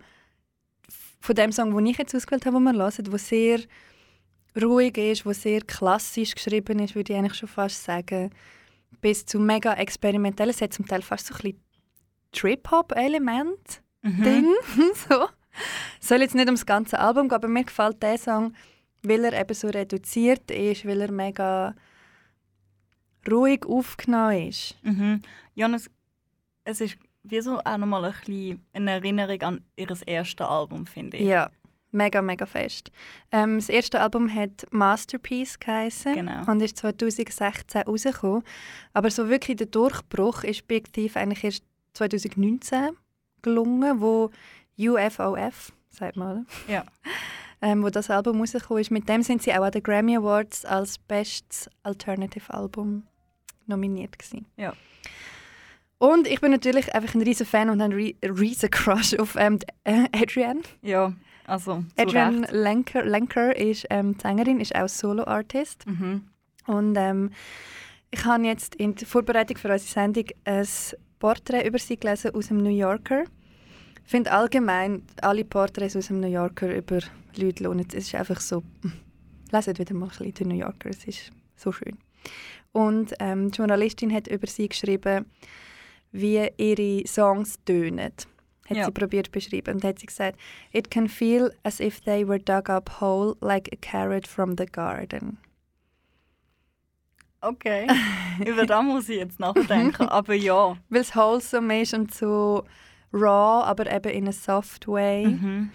[1.20, 3.60] von dem Song, den ich jetzt ausgewählt habe, den wir hören, wo sehr
[4.60, 8.30] ruhig ist, wo sehr klassisch geschrieben ist, würde ich eigentlich schon fast sagen,
[9.00, 10.50] bis zu mega experimentell.
[10.50, 11.62] Es hat zum Teil fast so ein bisschen
[12.32, 14.54] Trip-Hop-Element Mhm.
[15.08, 15.28] So.
[16.00, 18.54] Soll jetzt nicht ums ganze Album gehen, aber mir gefällt der Song,
[19.02, 21.74] weil er eben so reduziert ist, weil er mega
[23.28, 24.76] ruhig aufgenommen ist.
[24.82, 25.22] Mhm.
[25.56, 25.90] Es,
[26.64, 26.98] es ist
[27.30, 31.26] wie so auch nochmal ein bisschen eine Erinnerung an ihr erstes Album, finde ich.
[31.26, 31.50] Ja,
[31.92, 32.90] mega, mega fest.
[33.32, 36.50] Ähm, das erste Album hat Masterpiece geheißen Genau.
[36.50, 38.42] und ist 2016 rausgekommen.
[38.92, 41.62] Aber so wirklich der Durchbruch ist Big Thief eigentlich erst
[41.94, 42.90] 2019
[43.42, 44.30] gelungen, wo
[44.78, 46.30] UFOF, sagt man,
[46.66, 46.72] oder?
[46.72, 46.84] Ja.
[47.60, 48.90] ähm, wo das Album rausgekommen ist.
[48.90, 53.04] Mit dem sind sie auch an den Grammy Awards als Bestes Alternative Album
[53.66, 54.46] nominiert gewesen.
[54.56, 54.72] Ja.
[55.98, 59.58] Und ich bin natürlich einfach ein riesen Fan und ein rie- riesen Crush auf ähm,
[59.84, 60.60] äh, Adrienne.
[60.82, 61.12] Ja,
[61.46, 62.46] also Adrienne.
[62.52, 65.86] Lenker, Lenker ist ähm, Sängerin, ist auch Solo-Artist.
[65.86, 66.22] Mhm.
[66.66, 67.30] Und ähm,
[68.10, 70.66] ich habe jetzt in der Vorbereitung für unsere Sendung ein
[71.18, 73.24] Porträt über sie gelesen aus dem New Yorker.
[74.04, 77.00] Ich finde allgemein alle Porträts aus dem New Yorker über
[77.36, 77.86] Leute lohnen.
[77.88, 78.62] Es ist einfach so,
[79.50, 81.98] leset wieder mal ein bisschen den New Yorker, es ist so schön.
[82.72, 85.26] Und ähm, die Journalistin hat über sie geschrieben,
[86.12, 88.12] wie ihre Songs tönen.
[88.68, 88.84] Hat Ja.
[88.84, 89.76] sie probiert beschreiben.
[89.76, 90.38] Und hat sie gesagt,
[90.72, 94.66] it can feel as if they were dug up whole like a carrot from the
[94.66, 95.38] garden.
[97.40, 97.86] Okay.
[98.46, 100.08] Über das muss ich jetzt nachdenken.
[100.08, 100.76] Aber ja.
[100.88, 102.64] Weil es wholesome ist und so
[103.12, 105.26] raw, aber eben in a soft way.
[105.26, 105.70] Mhm.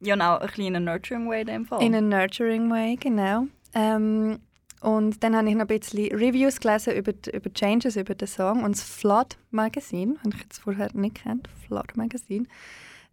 [0.00, 1.82] Ja, auch ein kleiner Nurturing Way in dem Fall.
[1.82, 3.46] In a nurturing way, genau.
[3.74, 4.38] Ähm,
[4.86, 8.14] und dann habe ich noch ein bisschen Reviews gelesen über, die- über die Changes, über
[8.14, 8.62] den Song.
[8.62, 12.46] Und das Flood Magazine, habe ich jetzt vorher nicht kennt, Flood Magazine,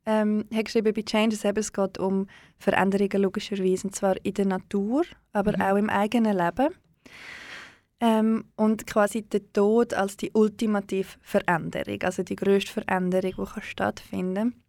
[0.05, 2.27] ähm, hat geschrieben, bei Changes eben, es geht um
[2.59, 5.61] Veränderungen logischerweise, und zwar in der Natur, aber Mhm.
[5.61, 6.69] auch im eigenen Leben.
[7.99, 13.63] Ähm, und quasi der Tod als die ultimative Veränderung, also die grösste Veränderung, die kann
[13.63, 14.62] stattfinden kann.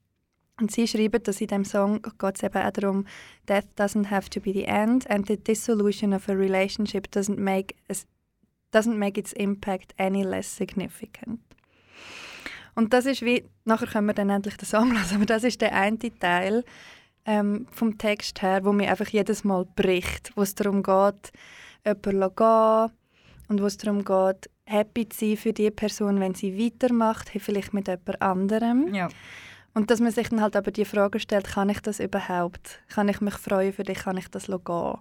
[0.60, 3.06] Und sie schreiben, dass in diesem Song geht es eben auch darum,
[3.48, 7.74] Death doesn't have to be the end and the dissolution of a relationship doesn't make,
[7.88, 8.06] as,
[8.72, 11.40] doesn't make its impact any less significant.
[12.76, 15.60] Und das ist wie, nachher können wir dann endlich den Song hören, aber das ist
[15.60, 16.64] der eine Teil
[17.24, 21.32] ähm, vom Text her, wo mir einfach jedes Mal bricht, wo es darum geht,
[21.84, 22.90] jemanden gehen
[23.48, 27.74] und wo es darum geht, happy zu sein für die Person, wenn sie weitermacht, vielleicht
[27.74, 28.94] mit jemand anderem.
[28.94, 29.08] Ja.
[29.74, 32.80] Und dass man sich dann halt aber die Frage stellt, kann ich das überhaupt?
[32.88, 33.98] Kann ich mich freuen für dich?
[33.98, 34.94] Kann ich das gehen?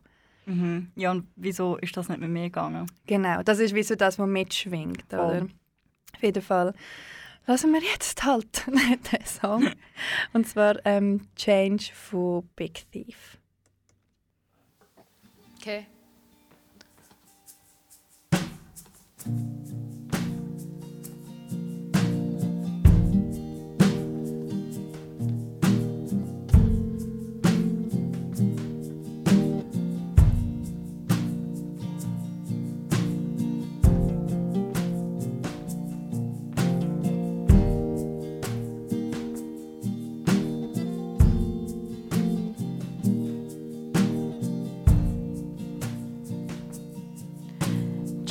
[0.46, 0.92] Mhm.
[0.96, 2.88] Ja, und wieso ist das nicht mit mir gegangen?
[3.06, 5.20] Genau, das ist wie so das, was mitschwingt, Voll.
[5.20, 5.48] oder?
[6.16, 6.74] Auf jeden Fall.
[7.46, 9.70] Lassen wir jetzt halt den Song.
[10.34, 13.38] Und zwar ähm, «Change» von Big Thief.
[15.60, 15.86] Okay.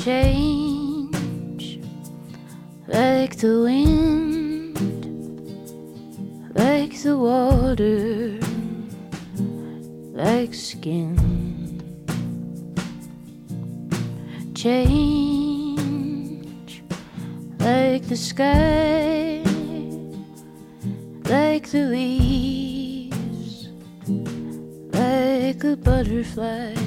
[0.03, 1.79] Change
[2.87, 4.75] like the wind,
[6.55, 8.37] like the water,
[10.11, 11.15] like skin.
[14.53, 15.63] Change
[17.59, 19.41] like the sky,
[21.29, 23.69] like the leaves,
[24.91, 26.82] like a butterfly.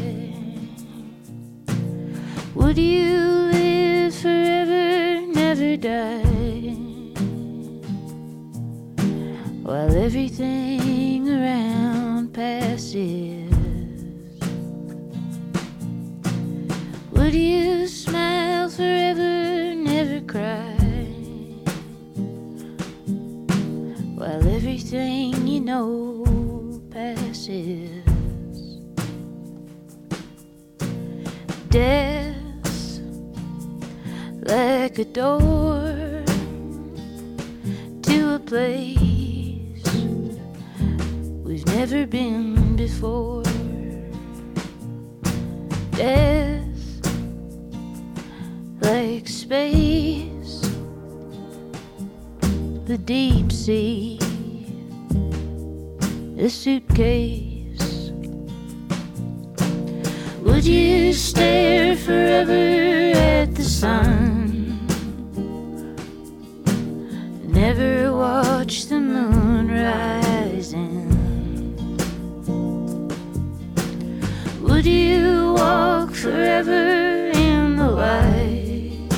[76.64, 79.11] Forever in the light?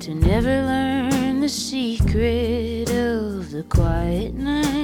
[0.00, 4.75] To never learn the secret of the quiet night.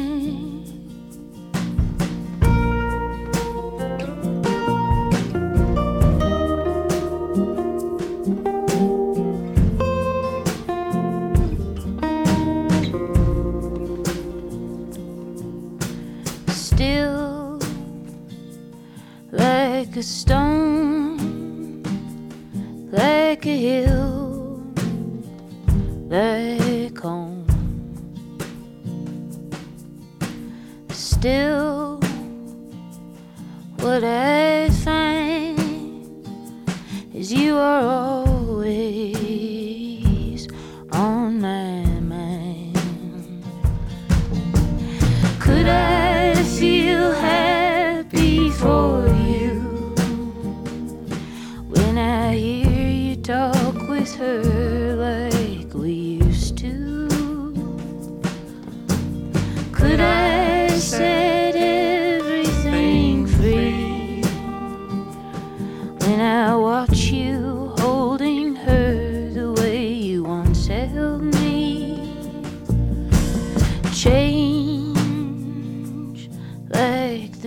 [20.03, 20.52] Stone,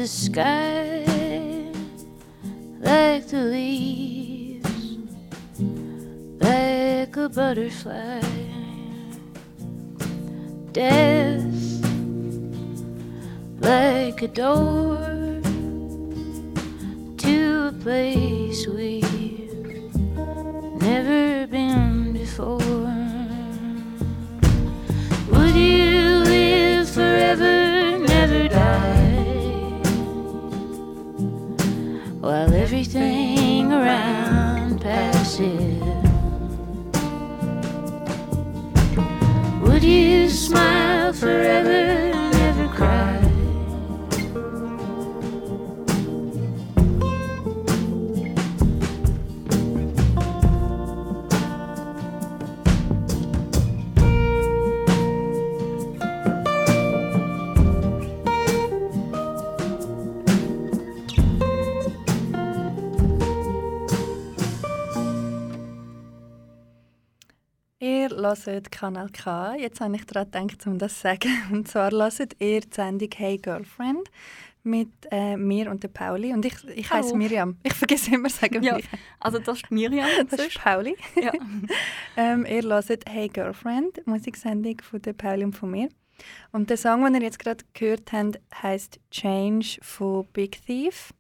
[0.06, 1.04] the sky,
[2.80, 4.98] like the leaves,
[6.40, 8.22] like a butterfly.
[10.74, 11.82] Death,
[13.62, 15.42] like a door
[17.18, 19.96] to a place we've
[20.82, 22.85] never been before.
[34.86, 35.82] Passes.
[39.64, 41.85] Would you smile forever,
[68.34, 69.56] hört Kanal K.
[69.56, 71.30] Jetzt habe ich daran gedacht, um das zu sagen.
[71.52, 74.10] Und zwar hört ihr die Sendung «Hey Girlfriend»
[74.64, 76.34] mit äh, mir und der Pauli.
[76.34, 77.16] Und ich, ich heiße.
[77.16, 77.56] Miriam.
[77.64, 78.88] Ich vergesse immer sagen, Ja, wie ich
[79.20, 80.08] also das ist Miriam.
[80.32, 80.96] Das ist Pauli.
[81.22, 81.32] ja.
[82.18, 85.90] Ähm, ihr hört «Hey Girlfriend», Musiksendung von der Pauli und von mir.
[86.52, 91.14] Und der Song, den ihr jetzt gerade gehört habt, heisst «Change» von Big Thief.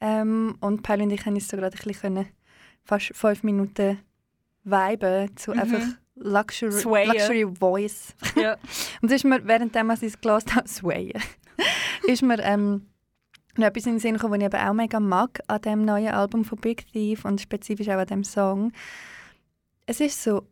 [0.00, 2.26] Ähm, und Pauli und ich können uns so gerade ein bisschen
[2.84, 3.98] fast fünf Minuten
[4.62, 5.58] viben zu Mhm.
[5.58, 5.82] einfach
[6.20, 7.08] Luxury, Swayen.
[7.08, 8.14] Luxury Voice.
[8.36, 8.56] ja.
[9.02, 11.22] Und ist mir, währenddem ich es gelesen habe, «Swayen»,
[12.06, 12.86] ist mir ähm,
[13.56, 16.08] noch etwas in den Sinn gekommen, was ich eben auch mega mag an dem neuen
[16.08, 18.72] Album von Big Thief und spezifisch auch an dem Song.
[19.86, 20.46] Es ist so,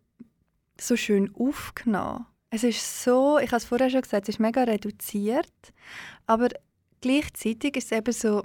[0.81, 2.27] so schön aufgenommen.
[2.51, 5.53] Es ist so, ich habe es vorher schon gesagt, es ist mega reduziert,
[6.27, 6.49] aber
[7.01, 8.43] gleichzeitig ist es eben so,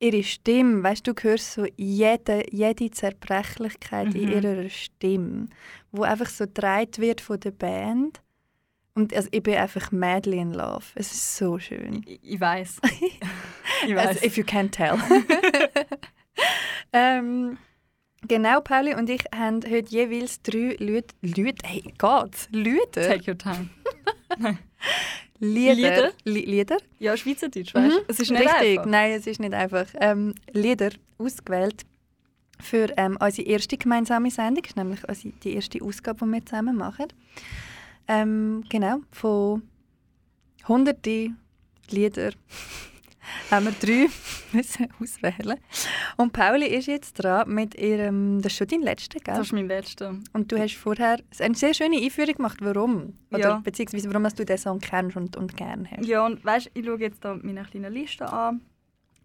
[0.00, 4.32] ihre Stimme, weißt du, du hörst so jede, jede Zerbrechlichkeit in Mhm.
[4.32, 5.48] ihrer Stimme,
[5.92, 8.20] wo einfach so gedreht wird von der Band.
[8.94, 10.84] Und also, ich bin einfach madly in love.
[10.94, 12.02] Es ist so schön.
[12.06, 12.80] Ich, ich weiß.
[13.86, 14.06] ich weiß.
[14.08, 14.98] Also, if you can't tell.
[16.92, 17.56] ähm,
[18.26, 22.48] genau, Pauli und ich haben heute jeweils drei Lied, Lied, hey, geht's?
[22.50, 23.08] Lieder?
[23.08, 23.68] Take your time.
[25.40, 25.74] Lieder?
[25.74, 26.12] Lieder?
[26.24, 26.76] Li Lieder?
[26.98, 28.04] Ja, Schweizerdeutsch, weißt du?
[28.08, 28.86] Es ist nicht Richtig, einfach.
[28.86, 29.86] nein, es ist nicht einfach.
[29.98, 31.86] Ähm, Lieder ausgewählt
[32.60, 34.64] für ähm, unsere erste gemeinsame Sendung.
[34.76, 37.06] Nämlich unsere, die erste Ausgabe, die wir zusammen machen.
[38.06, 39.62] Ähm, genau, von
[40.68, 41.38] hunderten
[41.88, 42.32] Lieder
[43.50, 44.06] haben wir drei
[44.52, 45.58] müssen auswählen.
[46.16, 49.34] Und Pauli ist jetzt dran mit ihrem, das ist schon dein letzter, gell?
[49.34, 50.16] Das ist mein letzter.
[50.32, 53.14] Und du hast vorher eine sehr schöne Einführung gemacht, warum?
[53.30, 53.60] Oder Ja.
[53.62, 56.06] beziehungsweise warum hast du diesen Song kennst und, und gerne hast.
[56.06, 58.60] Ja, und weißt, ich schaue jetzt da meine kleine Liste an.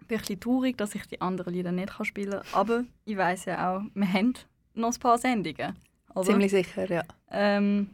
[0.07, 2.43] Bin ein bisschen traurig, dass ich die anderen Lieder nicht kann spielen kann.
[2.53, 4.33] Aber ich weiß ja auch, wir haben
[4.75, 5.75] noch ein paar Sendungen.
[6.13, 7.03] Also, Ziemlich sicher, ja.
[7.31, 7.89] Ähm,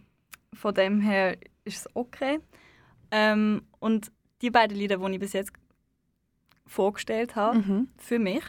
[0.54, 2.40] von dem her ist es okay.
[3.12, 5.54] Ähm, und die beiden Lieder, die ich bis jetzt
[6.72, 7.88] vorgestellt habe, Mhm.
[7.98, 8.44] für mich,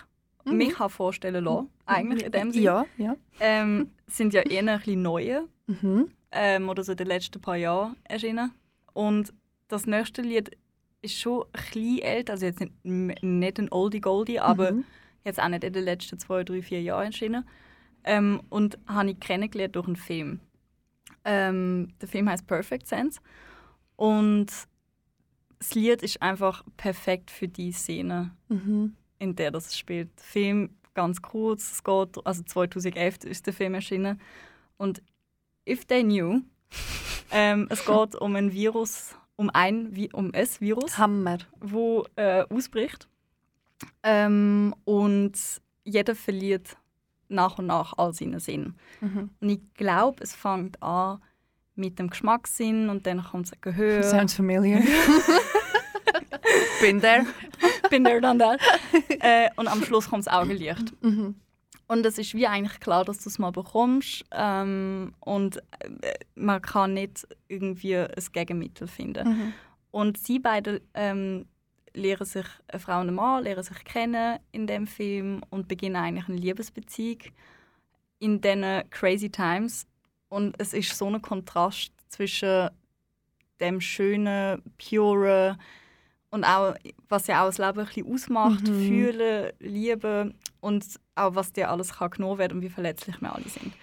[0.44, 0.56] Mhm.
[0.56, 3.16] mich habe vorstellen lassen, eigentlich in dem Sinne, Ja, ja.
[3.40, 6.10] ähm, sind ja eher ein bisschen neue Mhm.
[6.30, 8.52] ähm, oder so in den letzten paar Jahren erschienen.
[8.92, 9.32] Und
[9.68, 10.56] das nächste Lied
[11.02, 14.84] ist schon ein bisschen älter, also jetzt nicht, nicht ein Oldie Goldie, aber Mhm.
[15.24, 17.44] jetzt auch nicht in den letzten zwei, drei, vier Jahren erschienen.
[18.04, 20.40] Ähm, und habe ich kennengelernt durch einen Film.
[21.24, 23.20] Ähm, der Film heißt Perfect Sense.
[23.96, 24.46] Und
[25.62, 28.96] das Lied ist einfach perfekt für die Szene, Mhm.
[29.20, 30.10] in der das spielt.
[30.18, 34.20] Der Film, ganz kurz, es geht, also 2011 ist der Film erschienen.
[34.76, 35.02] Und
[35.68, 36.40] If They Knew,
[37.30, 41.38] ähm, es geht um ein Virus, um ein, um ein Virus Hammer.
[41.60, 43.08] wo äh, ausbricht.
[44.02, 45.32] Ähm, und
[45.84, 46.76] jeder verliert
[47.28, 48.74] nach und nach all seinen Sinn.
[49.00, 49.30] Mhm.
[49.40, 51.20] Und ich glaube, es fängt an
[51.74, 54.02] mit dem Geschmackssinn und dann kommt das Gehör.
[54.02, 54.80] Sounds familiar.
[56.80, 57.26] Bin there.
[57.90, 58.60] Bin there, done that.
[59.20, 60.92] äh, und am Schluss kommt das Augenlicht.
[61.02, 61.36] Mhm.
[61.86, 64.24] Und es ist wie eigentlich klar, dass du es mal bekommst.
[64.32, 69.28] Ähm, und äh, man kann nicht irgendwie ein Gegenmittel finden.
[69.28, 69.52] Mhm.
[69.90, 71.46] Und sie beide ähm,
[71.94, 75.96] lernen sich, eine Frau und ein Mann, lernen sich kennen in dem Film und beginnen
[75.96, 77.18] eigentlich eine Liebesbeziehung
[78.18, 79.86] in diesen crazy times.
[80.32, 82.70] Und es ist so ein Kontrast zwischen
[83.60, 85.58] dem schönen, pure
[86.30, 86.74] und auch,
[87.10, 88.86] was ja auch das Leben ein bisschen ausmacht, Mhm.
[88.88, 90.84] fühlen, lieben und
[91.16, 93.74] auch, was dir alles kann genommen werden und wie verletzlich wir alle sind.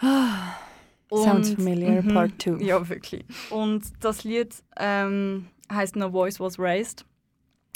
[1.10, 2.14] Sounds Und- familiar, Mhm.
[2.14, 2.50] Part 2.
[2.64, 3.24] Ja, wirklich.
[3.50, 7.04] Und das Lied ähm, heißt No Voice Was Raised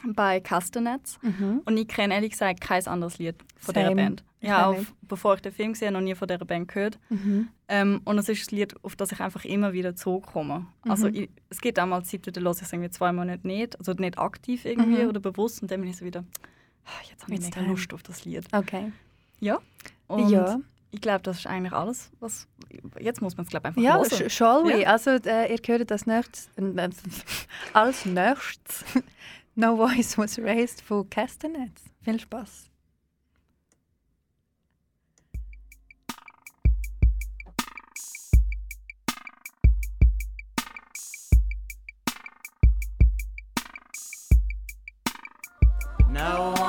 [0.07, 1.19] bei Castanets.
[1.23, 1.61] Mhm.
[1.67, 3.97] Und ich kenne ehrlich gesagt kein anderes Lied von dieser Same.
[4.03, 4.25] Band.
[4.43, 6.99] Ich Ja, auch bevor ich den Film gesehen habe, noch nie von dieser Band gehört.
[7.11, 7.49] Mhm.
[7.69, 10.67] Ähm, und es ist ein Lied, auf das ich einfach immer wieder zurückkomme.
[10.83, 11.15] Also Mhm.
[11.15, 13.93] ich, es gibt auch mal Zeiten, da höre ich es irgendwie zwei Monate nicht, also
[13.93, 15.09] nicht aktiv irgendwie Mhm.
[15.11, 16.25] oder bewusst und dann bin ich so wieder,
[16.85, 17.69] «Ah, jetzt habe ich It's mega.
[17.69, 18.45] Lust auf das Lied.
[18.53, 18.93] Okay.
[20.09, 20.59] Und ja,
[20.91, 22.47] ich glaube, das ist eigentlich alles, was...
[23.01, 24.29] Jetzt muss man es, glaube ich, einfach ja hören.
[24.29, 24.83] sh shall we?
[24.83, 24.89] Ja.
[24.89, 26.89] Also, äh, ihr hört das nächstes, äh,
[27.73, 28.85] als nächstes
[29.55, 31.85] No Voice Was Raised von Castanets.
[32.03, 32.69] Viel Spaß.
[46.23, 46.62] No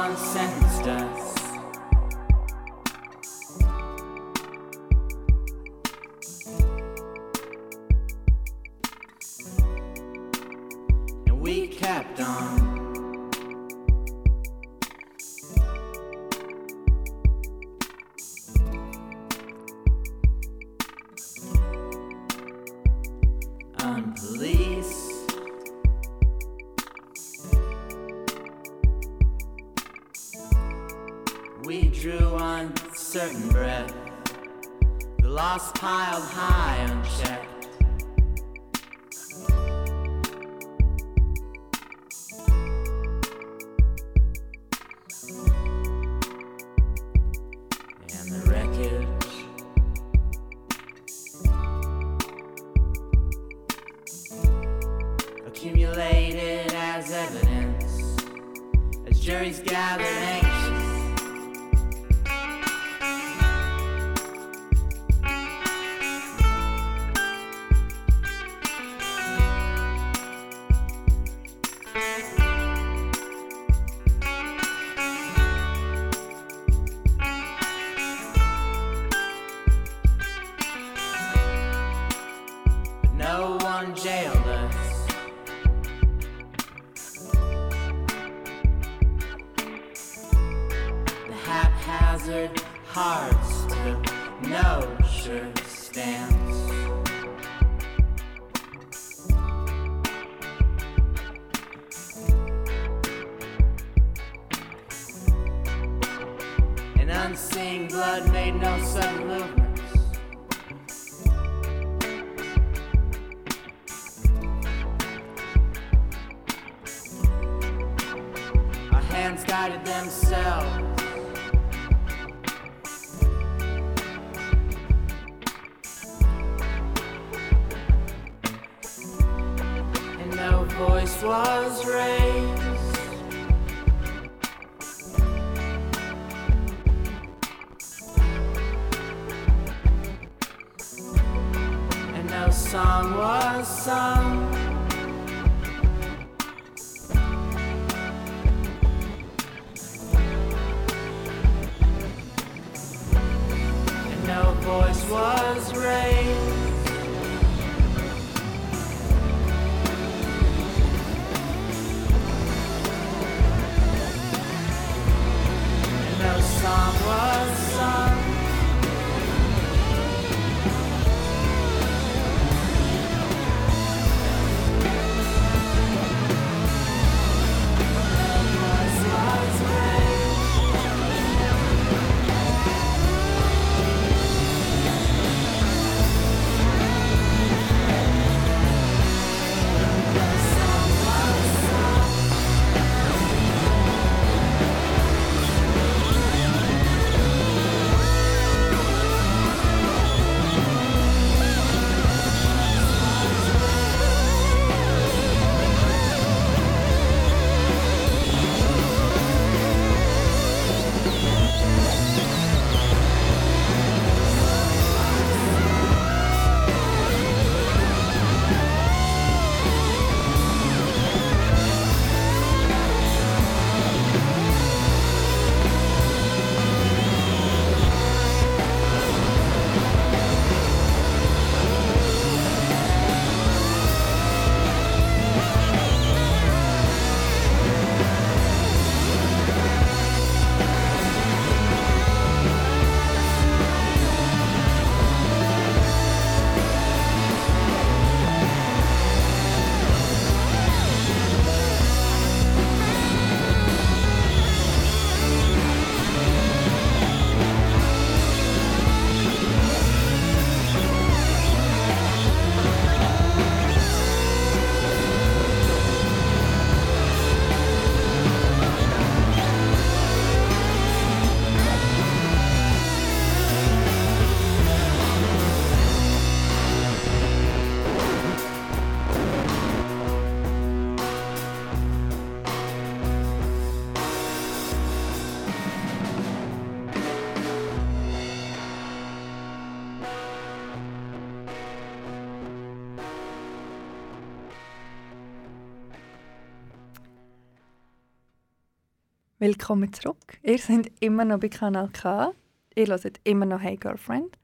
[299.43, 300.37] Willkommen zurück.
[300.41, 302.31] Ihr seid immer noch bei Kanal K.
[302.75, 304.37] Ihr hört immer noch Hey Girlfriend.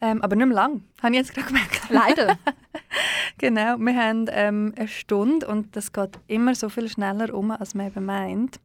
[0.00, 1.90] Ähm, aber nicht mehr lang, habe ich jetzt gerade gemerkt.
[1.90, 2.38] Leider.
[3.38, 7.74] Genau, wir haben ähm, eine Stunde und das geht immer so viel schneller um, als
[7.74, 8.60] man eben meint.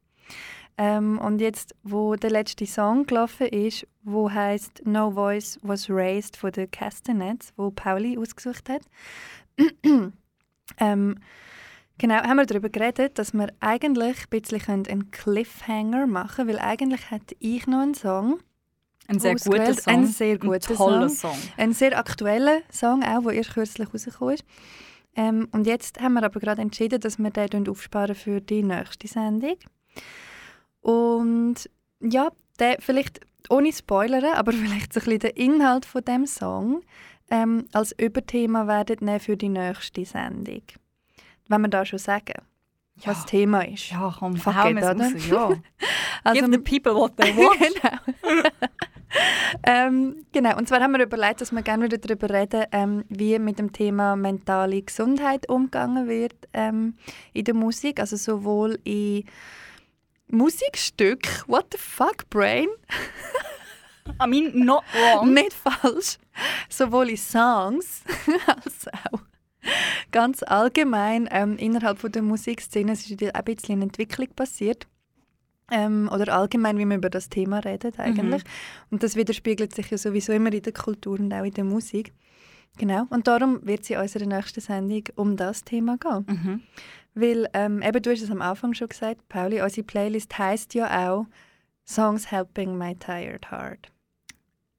[0.78, 6.38] Ähm, und jetzt, wo der letzte Song gelaufen ist, wo heißt No Voice Was Raised
[6.38, 8.84] von den Castanets, wo Pauli ausgesucht hat,
[10.80, 11.16] ähm,
[11.98, 16.60] genau, haben wir darüber geredet, dass wir eigentlich ein bisschen einen Cliffhanger machen können, weil
[16.60, 18.40] eigentlich hätte ich noch einen Song,
[19.08, 19.74] Ein sehr guter.
[19.74, 19.94] Song.
[19.94, 21.34] Ein sehr guter Ein toller Song.
[21.34, 21.50] Song.
[21.58, 24.46] ein sehr aktueller Song, auch, der erst kürzlich rausgekommen ist.
[25.16, 29.08] Ähm, und jetzt haben wir aber gerade entschieden, dass wir den aufsparen für die nächste
[29.08, 29.56] Sendung.
[30.82, 31.70] Und
[32.02, 32.30] ja,
[32.60, 36.82] der vielleicht ohne Spoilern, aber vielleicht so ein bisschen den Inhalt von dem Song
[37.30, 40.64] ähm, als Überthema werden für die nächste Sendung.
[41.48, 42.34] Wenn wir da schon sagen,
[42.98, 43.92] was das Thema ist.
[43.92, 44.94] Ja, komm, Fuck it, oder?
[44.96, 45.50] raus, ja.
[46.24, 47.60] Also- Give the people what they want.
[47.60, 48.42] genau.
[49.64, 50.58] ähm, genau.
[50.58, 53.72] Und zwar haben wir überlegt, dass wir gerne wieder darüber reden, ähm, wie mit dem
[53.72, 56.96] Thema mentale Gesundheit umgegangen wird ähm,
[57.34, 58.00] in der Musik.
[58.00, 59.26] Also sowohl in
[60.30, 62.68] Musikstück, what the fuck, Brain?
[64.24, 65.34] I mean, not wrong.
[65.34, 66.18] Nicht falsch.
[66.70, 68.04] Sowohl in Songs
[68.48, 69.20] als auch
[70.16, 72.94] ganz allgemein ähm, innerhalb von der Musikszene.
[72.94, 74.88] Es ist ein bisschen eine Entwicklung passiert.
[75.70, 78.44] Ähm, oder allgemein, wie man über das Thema redet eigentlich.
[78.92, 82.14] Und das widerspiegelt sich ja sowieso immer in der Kultur und auch in der Musik.
[82.78, 83.08] Genau.
[83.10, 86.26] Und darum wird es in unserer nächsten Sendung um das Thema gehen.
[86.28, 86.62] Mhm.
[87.14, 91.10] Weil, ähm, eben, du hast es am Anfang schon gesagt, Pauli, unsere Playlist heisst ja
[91.10, 91.26] auch
[91.86, 93.92] «Songs Helping My Tired Heart».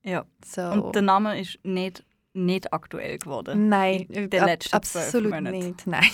[0.03, 0.25] Ja.
[0.43, 0.63] So.
[0.63, 2.06] Und der Name ist nicht,
[2.37, 3.69] nicht aktuell geworden.
[3.69, 5.59] Nein, in den ab- letzten absolut Monaten.
[5.59, 5.87] nicht.
[5.87, 6.05] Nein.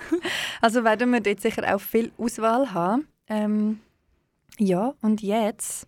[0.60, 3.08] also werden wir dort sicher auch viel Auswahl haben.
[3.28, 3.80] Ähm,
[4.58, 5.86] ja, und jetzt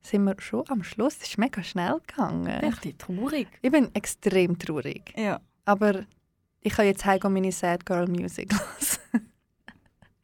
[0.00, 1.16] sind wir schon am Schluss.
[1.20, 2.60] Es ist mega schnell gegangen.
[2.60, 3.48] Bisschen traurig.
[3.62, 5.12] Ich bin extrem traurig.
[5.16, 5.40] Ja.
[5.64, 6.06] Aber
[6.60, 8.52] ich kann jetzt und meine Sad Girl Music
[9.12, 9.28] hören.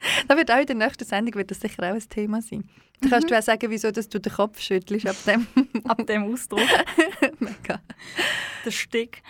[0.29, 2.69] da wird auch in der nächsten Sendung wird das sicher auch ein Thema sein.
[3.01, 5.47] Da kannst du auch sagen, wieso dass du den Kopf schüttelst ab dem.
[5.85, 6.61] Ab dem Ausdruck,
[7.39, 7.81] Mega.
[8.65, 9.23] der Stick.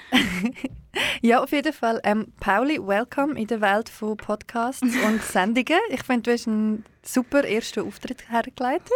[1.23, 2.01] Ja, auf jeden Fall.
[2.05, 5.81] Ähm, Pauli, welcome in der Welt von Podcasts und Sendungen.
[5.91, 8.91] Ich finde, du hast einen super ersten Auftritt hergelegt.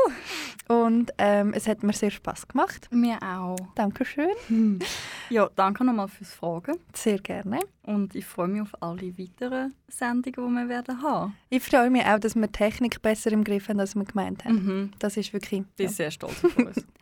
[0.68, 2.88] Und ähm, es hat mir sehr Spass gemacht.
[2.90, 3.56] Mir auch.
[3.74, 4.78] Dankeschön.
[5.30, 6.76] Ja, danke nochmal fürs Fragen.
[6.94, 7.60] Sehr gerne.
[7.82, 11.34] Und ich freue mich auf alle weiteren Sendungen, die wir werden haben.
[11.48, 14.64] Ich freue mich auch, dass wir Technik besser im Griff haben, als wir gemeint haben.
[14.64, 14.90] Mhm.
[14.98, 15.60] Das ist wirklich.
[15.62, 15.92] Ich bin Ja.
[15.92, 16.76] sehr stolz auf uns.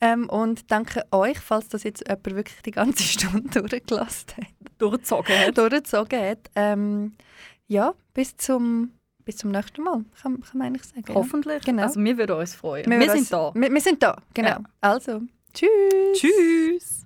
[0.00, 4.46] Ähm, und danke euch, falls das jetzt jemand wirklich die ganze Stunde durchgelassen hat.
[4.78, 5.56] Durchgezogen hat.
[5.56, 6.50] durchgezogen hat.
[6.56, 7.12] Ähm,
[7.68, 8.90] ja, bis zum,
[9.24, 11.04] bis zum nächsten Mal, kann, kann man eigentlich sagen.
[11.08, 11.14] ja.
[11.14, 11.62] Hoffentlich.
[11.64, 11.82] Genau.
[11.82, 12.86] Also wir würden uns freuen.
[12.90, 13.52] Wir, Wir, sind uns- da.
[13.54, 14.48] Wir, wir sind da, genau.
[14.48, 14.60] Ja.
[14.80, 15.22] Also,
[15.52, 15.68] tschüss.
[16.14, 17.03] Tschüss.